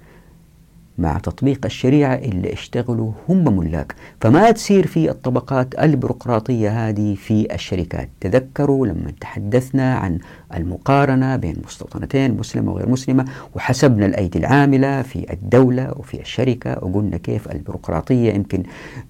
مع 1.01 1.19
تطبيق 1.19 1.61
الشريعة 1.65 2.15
اللي 2.15 2.53
اشتغلوا 2.53 3.13
هم 3.29 3.59
ملاك. 3.59 3.95
فما 4.21 4.51
تصير 4.51 4.87
في 4.87 5.11
الطبقات 5.11 5.79
البيروقراطية 5.79 6.89
هذه 6.89 7.15
في 7.15 7.55
الشركات. 7.55 8.09
تذكروا 8.21 8.87
لما 8.87 9.13
تحدثنا 9.21 9.95
عن 9.95 10.19
المقارنة 10.57 11.37
بين 11.37 11.57
مستوطنتين 11.67 12.37
مسلمة 12.37 12.73
وغير 12.73 12.89
مسلمة 12.89 13.25
وحسبنا 13.55 14.07
الأيدي 14.07 14.39
العاملة 14.39 15.03
في 15.03 15.33
الدولة 15.33 15.93
وفي 15.97 16.21
الشركة 16.21 16.85
وقلنا 16.85 17.17
كيف 17.17 17.51
البيروقراطية 17.53 18.33
يمكن 18.33 18.63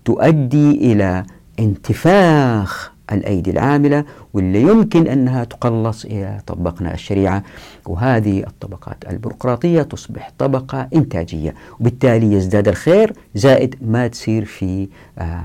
تؤدي 0.05 0.71
إلى 0.93 1.25
انتفاخ 1.59 2.93
الأيدي 3.13 3.51
العاملة 3.51 4.05
واللي 4.35 4.63
يمكن 4.63 5.07
أنها 5.07 5.45
تقلص 5.45 6.05
إذا 6.05 6.43
طبقنا 6.47 6.95
الشريعة. 6.95 7.43
وهذه 7.87 8.41
الطبقات 8.41 8.97
البيروقراطية 9.11 9.83
تصبح 9.83 10.31
طبقة 10.39 10.89
إنتاجية 10.95 11.55
وبالتالي 11.81 12.33
يزداد 12.33 12.69
الخير 12.69 13.13
زائد 13.35 13.75
ما 13.83 14.07
تصير 14.07 14.45
في 14.45 14.89
آه 15.19 15.45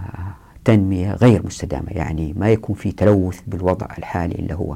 تنمية 0.65 1.13
غير 1.13 1.45
مستدامة 1.45 1.87
يعني 1.89 2.33
ما 2.37 2.49
يكون 2.49 2.75
في 2.75 2.91
تلوث 2.91 3.39
بالوضع 3.47 3.87
الحالي 3.97 4.35
اللي 4.35 4.53
هو. 4.53 4.75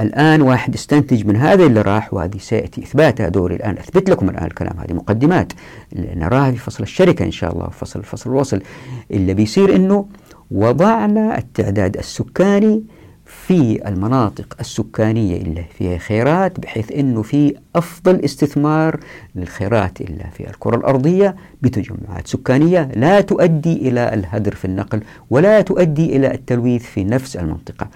الآن 0.00 0.42
واحد 0.42 0.74
يستنتج 0.74 1.26
من 1.26 1.36
هذا 1.36 1.66
اللي 1.66 1.82
راح 1.82 2.14
وهذه 2.14 2.38
سيأتي 2.38 2.82
إثباتها. 2.82 3.28
دوري 3.28 3.54
الآن 3.56 3.78
أثبت 3.78 4.10
لكم 4.10 4.28
الآن 4.28 4.46
الكلام 4.46 4.80
هذه 4.80 4.92
مقدمات. 4.92 5.52
نراها 5.96 6.50
في 6.50 6.56
فصل 6.56 6.82
الشركة 6.82 7.24
إن 7.24 7.30
شاء 7.30 7.52
الله 7.52 7.68
فصل 7.68 8.02
فصل 8.02 8.30
الوصل. 8.30 8.62
اللي 9.10 9.34
بيصير 9.34 9.76
إنه 9.76 10.06
وضعنا 10.50 11.38
التعداد 11.38 11.96
السكاني 11.96 12.82
في 13.26 13.88
المناطق 13.88 14.56
السكانية 14.60 15.36
اللي 15.42 15.64
فيها 15.78 15.98
خيرات 15.98 16.60
بحيث 16.60 16.92
أنه 16.92 17.22
في 17.22 17.54
أفضل 17.76 18.24
استثمار 18.24 19.00
للخيرات 19.34 20.00
اللي 20.00 20.24
في 20.32 20.50
الكرة 20.50 20.76
الأرضية 20.76 21.36
بتجمعات 21.62 22.26
سكانية 22.28 22.90
لا 22.96 23.20
تؤدي 23.20 23.88
إلى 23.88 24.14
الهدر 24.14 24.54
في 24.54 24.64
النقل 24.64 25.02
ولا 25.30 25.60
تؤدي 25.60 26.16
إلى 26.16 26.34
التلويث 26.34 26.82
في 26.82 27.04
نفس 27.04 27.36
المنطقة. 27.36 27.88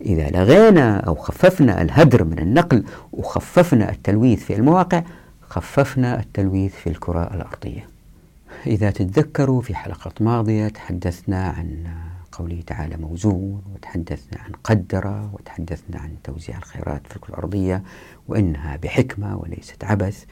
إذا 0.00 0.30
لغينا 0.30 0.96
أو 1.00 1.14
خففنا 1.14 1.82
الهدر 1.82 2.24
من 2.24 2.38
النقل 2.38 2.84
وخففنا 3.12 3.90
التلويث 3.90 4.44
في 4.44 4.54
المواقع 4.56 5.02
خففنا 5.48 6.20
التلويث 6.20 6.74
في 6.74 6.86
الكرة 6.90 7.30
الأرضية. 7.34 7.97
إذا 8.66 8.90
تتذكروا 8.90 9.62
في 9.62 9.74
حلقات 9.74 10.22
ماضية 10.22 10.68
تحدثنا 10.68 11.48
عن 11.48 11.84
قوله 12.32 12.60
تعالى 12.66 12.96
موزون 12.96 13.62
وتحدثنا 13.74 14.40
عن 14.42 14.52
قدر 14.64 15.28
وتحدثنا 15.32 16.00
عن 16.00 16.10
توزيع 16.24 16.58
الخيرات 16.58 17.06
في 17.06 17.16
الكرة 17.16 17.28
الأرضية 17.28 17.82
وإنها 18.28 18.76
بحكمة 18.76 19.36
وليست 19.36 19.84
عبث. 19.84 20.24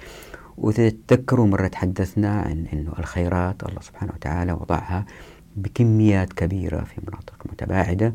وتتذكروا 0.58 1.46
مرة 1.46 1.66
تحدثنا 1.66 2.40
عن 2.40 2.66
أنه 2.72 2.92
الخيرات 2.98 3.62
الله 3.62 3.80
سبحانه 3.80 4.12
وتعالى 4.12 4.52
وضعها 4.52 5.06
بكميات 5.56 6.32
كبيرة 6.32 6.84
في 6.84 7.00
مناطق 7.06 7.46
متباعدة. 7.52 8.14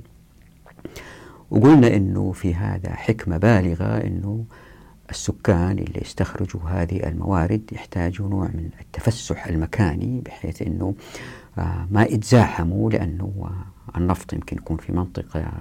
وقلنا 1.51 1.95
أنه 1.95 2.31
في 2.31 2.55
هذا 2.55 2.93
حكمة 2.93 3.37
بالغة 3.37 3.97
أنه 3.97 4.45
السكان 5.11 5.79
اللي 5.79 6.01
يستخرجوا 6.01 6.61
هذه 6.61 7.07
الموارد 7.09 7.61
يحتاجوا 7.71 8.29
نوع 8.29 8.47
من 8.47 8.69
التفسح 8.81 9.47
المكاني 9.47 10.21
بحيث 10.25 10.61
أنه 10.61 10.93
آه، 11.57 11.87
ما 11.91 12.03
يتزاحموا 12.03 12.91
لأنه 12.91 13.51
النفط 13.97 14.33
يمكن 14.33 14.57
يكون 14.57 14.77
في 14.77 14.91
منطقة 14.91 15.51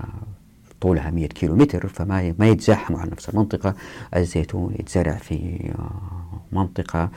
طولها 0.80 1.10
100 1.10 1.26
كيلو 1.26 1.56
متر 1.56 1.88
فما 1.88 2.34
ما 2.38 2.48
يتزاحموا 2.48 3.00
على 3.00 3.10
نفس 3.10 3.28
المنطقة. 3.28 3.74
الزيتون 4.16 4.74
يتزرع 4.78 5.14
في 5.14 5.70
منطقة 6.52 7.10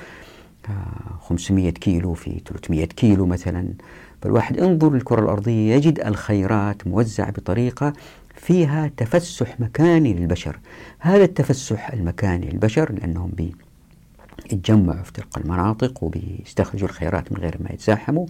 500 1.21 1.69
كيلو 1.69 2.13
في 2.13 2.41
300 2.45 2.85
كيلو 2.85 3.25
مثلا. 3.25 3.73
فالواحد 4.21 4.57
انظر 4.57 4.93
للكرة 4.93 5.21
الأرضية 5.21 5.73
يجد 5.75 5.99
الخيرات 5.99 6.87
موزعة 6.87 7.31
بطريقة 7.31 7.93
فيها 8.33 8.91
تفسح 8.97 9.59
مكاني 9.59 10.13
للبشر. 10.13 10.59
هذا 10.99 11.23
التفسح 11.23 11.93
المكاني 11.93 12.49
للبشر 12.49 12.91
لأنهم 12.91 13.29
بي 13.29 13.55
يتجمعوا 14.51 15.03
في 15.03 15.11
تلك 15.13 15.37
المناطق 15.37 16.03
وبيستخرجوا 16.03 16.87
الخيرات 16.87 17.31
من 17.31 17.37
غير 17.37 17.57
ما 17.59 17.69
يتزاحموا. 17.73 18.25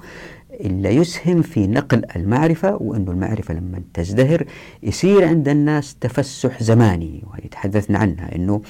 إلا 0.52 0.90
يسهم 0.90 1.42
في 1.42 1.68
نقل 1.68 2.06
المعرفة 2.16 2.76
وأنه 2.76 3.12
المعرفة 3.12 3.54
لما 3.54 3.82
تزدهر 3.94 4.46
يصير 4.84 5.28
عند 5.28 5.48
الناس 5.50 5.96
تفسح 5.96 6.64
زماني 6.64 7.24
ويتحدثنا 7.34 8.00
عنها. 8.00 8.36
أنه 8.36 8.62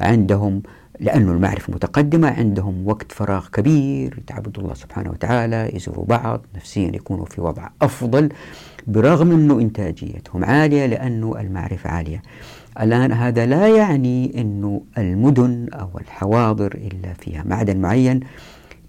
عندهم 0.00 0.62
لأن 1.00 1.28
المعرفة 1.28 1.72
متقدمة 1.72 2.28
عندهم 2.28 2.88
وقت 2.88 3.12
فراغ 3.12 3.48
كبير 3.48 4.18
يتعبدوا 4.18 4.62
الله 4.62 4.74
سبحانه 4.74 5.10
وتعالى 5.10 5.70
يزوروا 5.74 6.04
بعض 6.04 6.46
نفسيا 6.54 6.88
يكونوا 6.96 7.24
في 7.24 7.40
وضع 7.40 7.68
أفضل. 7.82 8.28
برغم 8.86 9.30
أنه 9.30 9.60
إنتاجيتهم 9.60 10.44
عالية 10.44 10.86
لأنه 10.86 11.40
المعرفة 11.40 11.90
عالية. 11.90 12.22
الآن 12.80 13.12
هذا 13.12 13.46
لا 13.46 13.68
يعني 13.68 14.40
أنه 14.40 14.82
المدن 14.98 15.68
أو 15.72 15.98
الحواضر 16.00 16.74
إلا 16.74 17.12
فيها 17.12 17.44
معدن 17.46 17.76
معين 17.76 18.20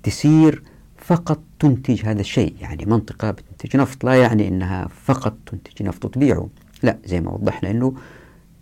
تسير 0.03 0.63
فقط 0.97 1.39
تنتج 1.59 2.05
هذا 2.05 2.21
الشيء. 2.21 2.55
يعني 2.61 2.85
منطقة 2.85 3.31
بتنتج 3.31 3.77
نفط 3.77 4.03
لا 4.03 4.13
يعني 4.13 4.47
أنها 4.47 4.87
فقط 4.87 5.33
تنتج 5.45 5.83
نفط 5.83 6.05
وتبيعه. 6.05 6.49
لا 6.83 6.97
زي 7.05 7.21
ما 7.21 7.31
وضحنا 7.31 7.71
أنه 7.71 7.93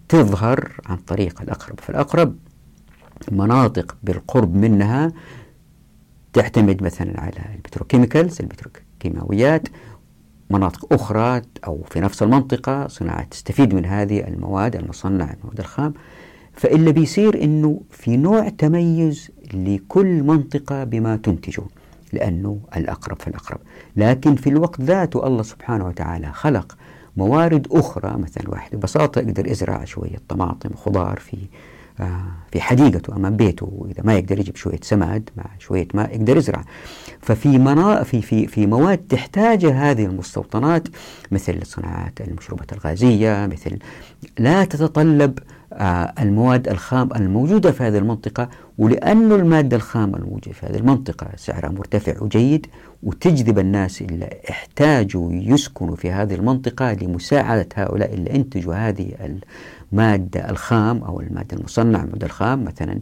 تظهر 0.09 0.71
عن 0.85 0.97
طريق 0.97 1.41
الأقرب. 1.41 1.79
فالأقرب 1.79 2.35
مناطق 3.31 3.97
بالقرب 4.03 4.55
منها 4.55 5.11
تعتمد 6.33 6.83
مثلا 6.83 7.21
على 7.21 7.55
البتروكيميكالز 7.55 8.37
البتروكيماويات 8.41 9.67
مناطق 10.51 10.93
أخرى 10.93 11.41
أو 11.67 11.83
في 11.89 11.99
نفس 11.99 12.23
المنطقة 12.23 12.87
صناعة 12.87 13.23
تستفيد 13.23 13.73
من 13.73 13.85
هذه 13.85 14.27
المواد 14.27 14.75
المصنعة 14.75 15.35
المواد 15.41 15.59
الخام. 15.59 15.93
فإلا 16.53 16.91
بيصير 16.91 17.43
أنه 17.43 17.81
في 17.89 18.17
نوع 18.17 18.49
تميز 18.49 19.31
لكل 19.53 20.23
منطقة 20.23 20.83
بما 20.83 21.15
تنتجه 21.15 21.63
لأنه 22.13 22.59
الأقرب 22.77 23.21
فالأقرب. 23.21 23.59
لكن 23.95 24.35
في 24.35 24.49
الوقت 24.49 24.81
ذاته 24.81 25.27
الله 25.27 25.43
سبحانه 25.43 25.87
وتعالى 25.87 26.31
خلق 26.33 26.77
موارد 27.17 27.67
أخرى 27.71 28.17
مثلا 28.17 28.49
واحد 28.49 28.75
ببساطة 28.75 29.19
يقدر 29.19 29.47
يزرع 29.47 29.85
شوية 29.85 30.17
طماطم 30.29 30.69
وخضار 30.73 31.19
في 31.19 31.37
في 32.51 32.61
حديقته 32.61 33.15
أمام 33.15 33.37
بيته 33.37 33.69
وإذا 33.71 34.03
ما 34.03 34.13
يقدر 34.13 34.39
يجيب 34.39 34.55
شوية 34.55 34.79
سماد 34.81 35.29
مع 35.37 35.45
شوية 35.59 35.87
ماء 35.93 36.15
يقدر 36.15 36.37
يزرع. 36.37 36.63
ففي 37.21 37.57
منا 37.57 38.03
في 38.03 38.21
في 38.21 38.47
في 38.47 38.67
مواد 38.67 38.97
تحتاج 38.97 39.65
هذه 39.65 40.05
المستوطنات 40.05 40.87
مثل 41.31 41.65
صناعات 41.65 42.21
المشروبات 42.21 42.73
الغازية 42.73 43.45
مثل 43.51 43.77
لا 44.39 44.65
تتطلب 44.65 45.39
آه، 45.73 46.13
المواد 46.19 46.67
الخام 46.67 47.09
الموجودة 47.15 47.71
في 47.71 47.83
هذه 47.83 47.97
المنطقة 47.97 48.49
ولأن 48.77 49.31
المادة 49.31 49.77
الخام 49.77 50.15
الموجودة 50.15 50.51
في 50.51 50.65
هذه 50.65 50.75
المنطقة 50.75 51.27
سعرها 51.35 51.69
مرتفع 51.69 52.23
وجيد 52.23 52.67
وتجذب 53.03 53.59
الناس 53.59 54.01
اللي 54.01 54.39
احتاجوا 54.49 55.29
يسكنوا 55.33 55.95
في 55.95 56.11
هذه 56.11 56.33
المنطقة 56.33 56.93
لمساعدة 56.93 57.67
هؤلاء 57.75 58.13
اللي 58.13 58.31
انتجوا 58.31 58.75
هذه 58.75 59.39
المادة 59.91 60.49
الخام 60.49 61.03
أو 61.03 61.21
المادة 61.21 61.57
المصنعة 61.57 62.03
المادة 62.03 62.25
الخام 62.25 62.63
مثلا 62.63 62.99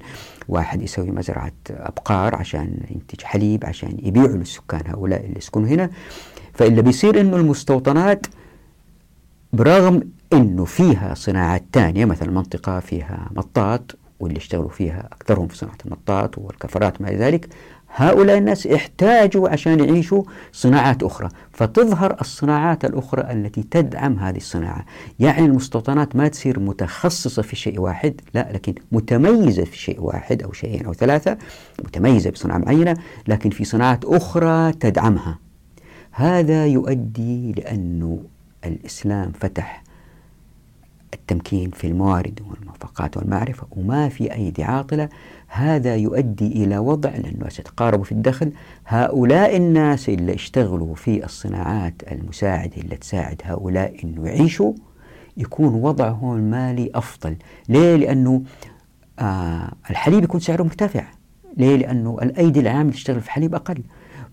واحد 0.48 0.82
يسوي 0.82 1.12
مزرعة 1.12 1.52
أبقار 1.70 2.36
عشان 2.36 2.80
ينتج 2.92 3.22
حليب 3.24 3.66
عشان 3.66 3.98
يبيعوا 4.04 4.28
للسكان 4.28 4.82
هؤلاء 4.86 5.26
اللي 5.26 5.38
يسكنوا 5.38 5.68
هنا. 5.68 5.90
فإلا 6.54 6.82
بيصير 6.82 7.22
إنه 7.22 7.38
المستوطنات 7.38 8.26
برغم 9.54 10.02
إنه 10.34 10.66
فيها 10.66 11.14
صناعات 11.14 11.64
ثانية 11.74 12.06
مثلا 12.06 12.32
منطقة 12.32 12.80
فيها 12.80 13.30
مطاط 13.36 13.96
واللي 14.20 14.38
يشتغلوا 14.38 14.70
فيها 14.70 15.10
أكثرهم 15.12 15.48
في 15.48 15.58
صناعة 15.58 15.78
المطاط 15.86 16.38
والكفرات 16.38 17.02
ما 17.02 17.10
ذلك 17.10 17.50
هؤلاء 17.96 18.38
الناس 18.38 18.68
احتاجوا 18.68 19.50
عشان 19.50 19.80
يعيشوا 19.80 20.24
صناعات 20.52 21.04
أخرى. 21.04 21.30
فتظهر 21.54 22.18
الصناعات 22.22 22.86
الأخرى 22.86 23.22
التي 23.22 23.64
تدعم 23.72 24.20
هذه 24.20 24.38
الصناعة. 24.38 24.86
يعني 25.20 25.46
المستوطنات 25.46 26.16
ما 26.16 26.28
تصير 26.28 26.60
متخصصة 26.60 27.42
في 27.42 27.56
شيء 27.56 27.80
واحد 27.80 28.22
لا 28.34 28.50
لكن 28.54 28.74
متميزة 28.92 29.64
في 29.64 29.78
شيء 29.78 30.02
واحد 30.02 30.44
أو 30.44 30.54
شيئين 30.54 30.86
أو 30.86 30.94
ثلاثة 30.94 31.38
متميزة 31.80 32.30
بصناعة 32.30 32.58
معينة 32.58 32.98
لكن 33.28 33.50
في 33.50 33.64
صناعات 33.64 34.06
أخرى 34.06 34.72
تدعمها. 34.72 35.40
هذا 36.12 36.66
يؤدي 36.66 37.52
لأنه 37.52 38.24
الإسلام 38.66 39.32
فتح 39.32 39.84
التمكين 41.14 41.72
في 41.72 41.88
الموارد 41.88 42.40
والموافقات 42.50 43.18
والمعرفة 43.18 43.68
وما 43.72 44.10
في 44.10 44.34
أيدي 44.34 44.64
عاطلة. 44.64 45.10
هذا 45.48 45.96
يؤدي 45.96 46.64
إلى 46.64 46.78
وضع 46.78 47.10
لأنه 47.10 47.50
سيتقاربوا 47.50 48.04
في 48.04 48.12
الدخل. 48.12 48.52
هؤلاء 48.88 49.58
الناس 49.58 50.10
اللي 50.10 50.34
اشتغلوا 50.34 50.96
في 50.96 51.26
الصناعات 51.26 51.94
المساعدة 52.12 52.78
اللي 52.78 52.96
تساعد 52.96 53.42
هؤلاء 53.44 53.96
أنه 54.04 54.28
يعيشوا 54.28 54.74
يكون 55.38 55.74
وضعهم 55.74 56.36
المالي 56.36 56.92
أفضل. 56.96 57.36
ليه؟ 57.70 57.96
لأنه 57.96 58.44
آه 59.20 59.72
الحليب 59.90 60.24
يكون 60.24 60.40
سعره 60.40 60.64
مرتفع. 60.64 61.04
ليه؟ 61.58 61.76
لأنه 61.76 62.18
الأيدي 62.22 62.60
العاملة 62.60 62.94
تشتغل 62.94 63.22
في 63.22 63.32
حليب 63.32 63.56
أقل. 63.56 63.82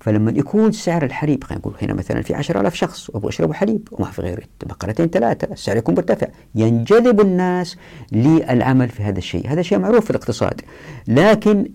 فلما 0.06 0.30
يكون 0.30 0.72
سعر 0.72 1.04
الحليب 1.04 1.44
خلينا 1.44 1.60
نقول 1.60 1.74
هنا 1.82 1.94
مثلا 1.94 2.22
في 2.22 2.34
10000 2.34 2.74
شخص 2.74 3.10
وابغوا 3.10 3.28
يشربوا 3.28 3.54
حليب 3.54 3.88
وما 3.92 4.10
في 4.10 4.22
غير 4.22 4.46
بقرتين 4.66 5.06
ثلاثة 5.06 5.52
السعر 5.52 5.76
يكون 5.76 5.94
مرتفع. 5.94 6.26
ينجذب 6.54 7.20
الناس 7.20 7.76
للعمل 8.12 8.88
في 8.88 9.02
هذا 9.02 9.18
الشيء. 9.18 9.48
هذا 9.48 9.62
شيء 9.62 9.78
معروف 9.78 10.04
في 10.04 10.10
الاقتصاد. 10.10 10.60
لكن 11.08 11.68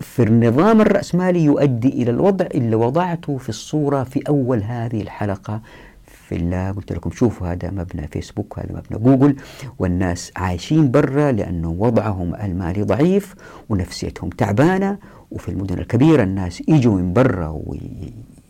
في 0.00 0.22
النظام 0.22 0.80
الرأسمالي 0.80 1.44
يؤدي 1.44 1.88
إلى 1.88 2.10
الوضع 2.10 2.46
اللي 2.54 2.76
وضعته 2.76 3.36
في 3.36 3.48
الصورة 3.48 4.02
في 4.02 4.22
أول 4.28 4.62
هذه 4.62 5.02
الحلقة. 5.02 5.62
في 6.04 6.36
الله 6.36 6.70
قلت 6.70 6.92
لكم 6.92 7.10
شوفوا 7.10 7.46
هذا 7.46 7.70
مبنى 7.70 8.08
فيسبوك 8.08 8.58
هذا 8.58 8.72
مبنى 8.72 9.04
جوجل. 9.04 9.36
والناس 9.78 10.32
عايشين 10.36 10.90
برا 10.90 11.32
لأنه 11.32 11.70
وضعهم 11.78 12.34
المالي 12.34 12.82
ضعيف 12.82 13.34
ونفسيتهم 13.68 14.30
تعبانة 14.30 14.98
وفي 15.30 15.48
المدن 15.48 15.78
الكبيرة 15.78 16.22
الناس 16.22 16.62
يجوا 16.68 16.94
من 16.96 17.12
برا 17.12 17.62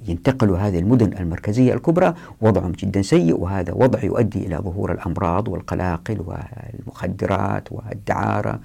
وينتقلوا 0.08 0.58
هذه 0.58 0.78
المدن 0.78 1.12
المركزية 1.18 1.74
الكبرى 1.74 2.14
وضعهم 2.40 2.72
جدا 2.72 3.02
سيء 3.02 3.40
وهذا 3.40 3.72
وضع 3.72 4.04
يؤدي 4.04 4.46
إلى 4.46 4.56
ظهور 4.56 4.92
الأمراض 4.92 5.48
والقلاقل 5.48 6.20
والمخدرات 6.26 7.72
والدعارة 7.72 8.60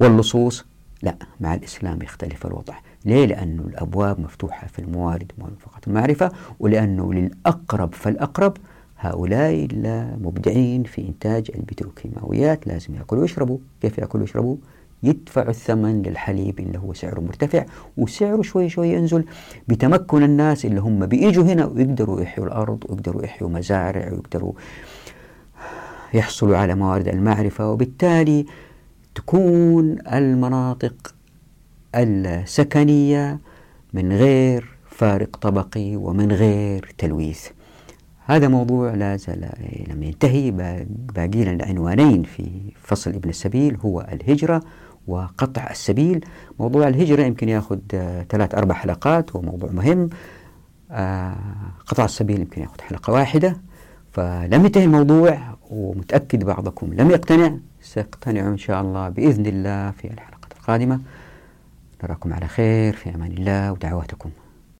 واللصوص 0.00 0.64
لا 1.02 1.16
مع 1.40 1.54
الإسلام 1.54 2.02
يختلف 2.02 2.46
الوضع 2.46 2.74
ليه؟ 3.04 3.26
لأنه 3.26 3.62
الأبواب 3.62 4.20
مفتوحة 4.20 4.66
في 4.66 4.78
الموارد 4.78 5.32
ومنفقة 5.38 5.80
المعرفة 5.86 6.32
ولأنه 6.60 7.14
للأقرب 7.14 7.94
فالأقرب 7.94 8.56
هؤلاء 8.98 9.68
المبدعين 9.72 10.82
في 10.82 11.08
إنتاج 11.08 11.50
البتروكيماويات 11.54 12.66
لازم 12.66 12.94
يأكلوا 12.94 13.22
ويشربوا 13.22 13.58
كيف 13.80 13.98
يأكلوا 13.98 14.22
ويشربوا؟ 14.22 14.56
يدفع 15.02 15.48
الثمن 15.48 16.02
للحليب 16.02 16.60
اللي 16.60 16.78
هو 16.78 16.92
سعره 16.92 17.20
مرتفع 17.20 17.64
وسعره 17.96 18.42
شوي 18.42 18.68
شوي 18.68 18.88
ينزل 18.88 19.24
بتمكن 19.68 20.22
الناس 20.22 20.64
اللي 20.64 20.80
هم 20.80 21.06
بيجوا 21.06 21.44
هنا 21.44 21.66
ويقدروا 21.66 22.20
يحيوا 22.20 22.46
الأرض 22.46 22.84
ويقدروا 22.88 23.24
يحيوا 23.24 23.50
مزارع 23.50 24.12
ويقدروا 24.12 24.52
يحصلوا 26.14 26.56
على 26.56 26.74
موارد 26.74 27.08
المعرفة 27.08 27.70
وبالتالي 27.70 28.46
تكون 29.14 29.98
المناطق 30.12 31.14
السكنية 31.94 33.38
من 33.92 34.12
غير 34.12 34.68
فارق 34.90 35.36
طبقي 35.36 35.96
ومن 35.96 36.32
غير 36.32 36.94
تلويث. 36.98 37.48
هذا 38.26 38.48
موضوع 38.48 38.94
لا 38.94 39.16
زال 39.16 39.48
لم 39.88 40.02
ينتهي. 40.02 40.50
باقي 41.14 41.44
لنا 41.44 41.64
عنوانين 41.64 42.22
في 42.22 42.50
فصل 42.82 43.10
ابن 43.10 43.28
السبيل 43.28 43.76
هو 43.76 44.06
الهجرة. 44.12 44.62
وقطع 45.06 45.70
السبيل. 45.70 46.24
موضوع 46.58 46.88
الهجرة 46.88 47.22
يمكن 47.22 47.48
يأخذ 47.48 47.78
ثلاث 48.28 48.54
أربع 48.54 48.74
حلقات 48.74 49.36
هو 49.36 49.42
موضوع 49.42 49.70
مهم. 49.70 50.10
آه 50.90 51.36
قطع 51.86 52.04
السبيل 52.04 52.40
يمكن 52.40 52.62
يأخذ 52.62 52.80
حلقة 52.80 53.12
واحدة. 53.12 53.56
فلم 54.12 54.64
ينتهي 54.64 54.84
الموضوع 54.84 55.38
ومتأكد 55.70 56.44
بعضكم 56.44 56.94
لم 56.94 57.10
يقتنع 57.10 57.56
سيقتنعوا 57.80 58.48
إن 58.48 58.58
شاء 58.58 58.80
الله 58.80 59.08
بإذن 59.08 59.46
الله 59.46 59.90
في 59.90 60.04
الحلقة 60.04 60.48
القادمة. 60.56 61.00
نراكم 62.04 62.32
على 62.32 62.46
خير 62.46 62.92
في 62.92 63.14
أمان 63.14 63.30
الله 63.30 63.72
ودعواتكم. 63.72 64.30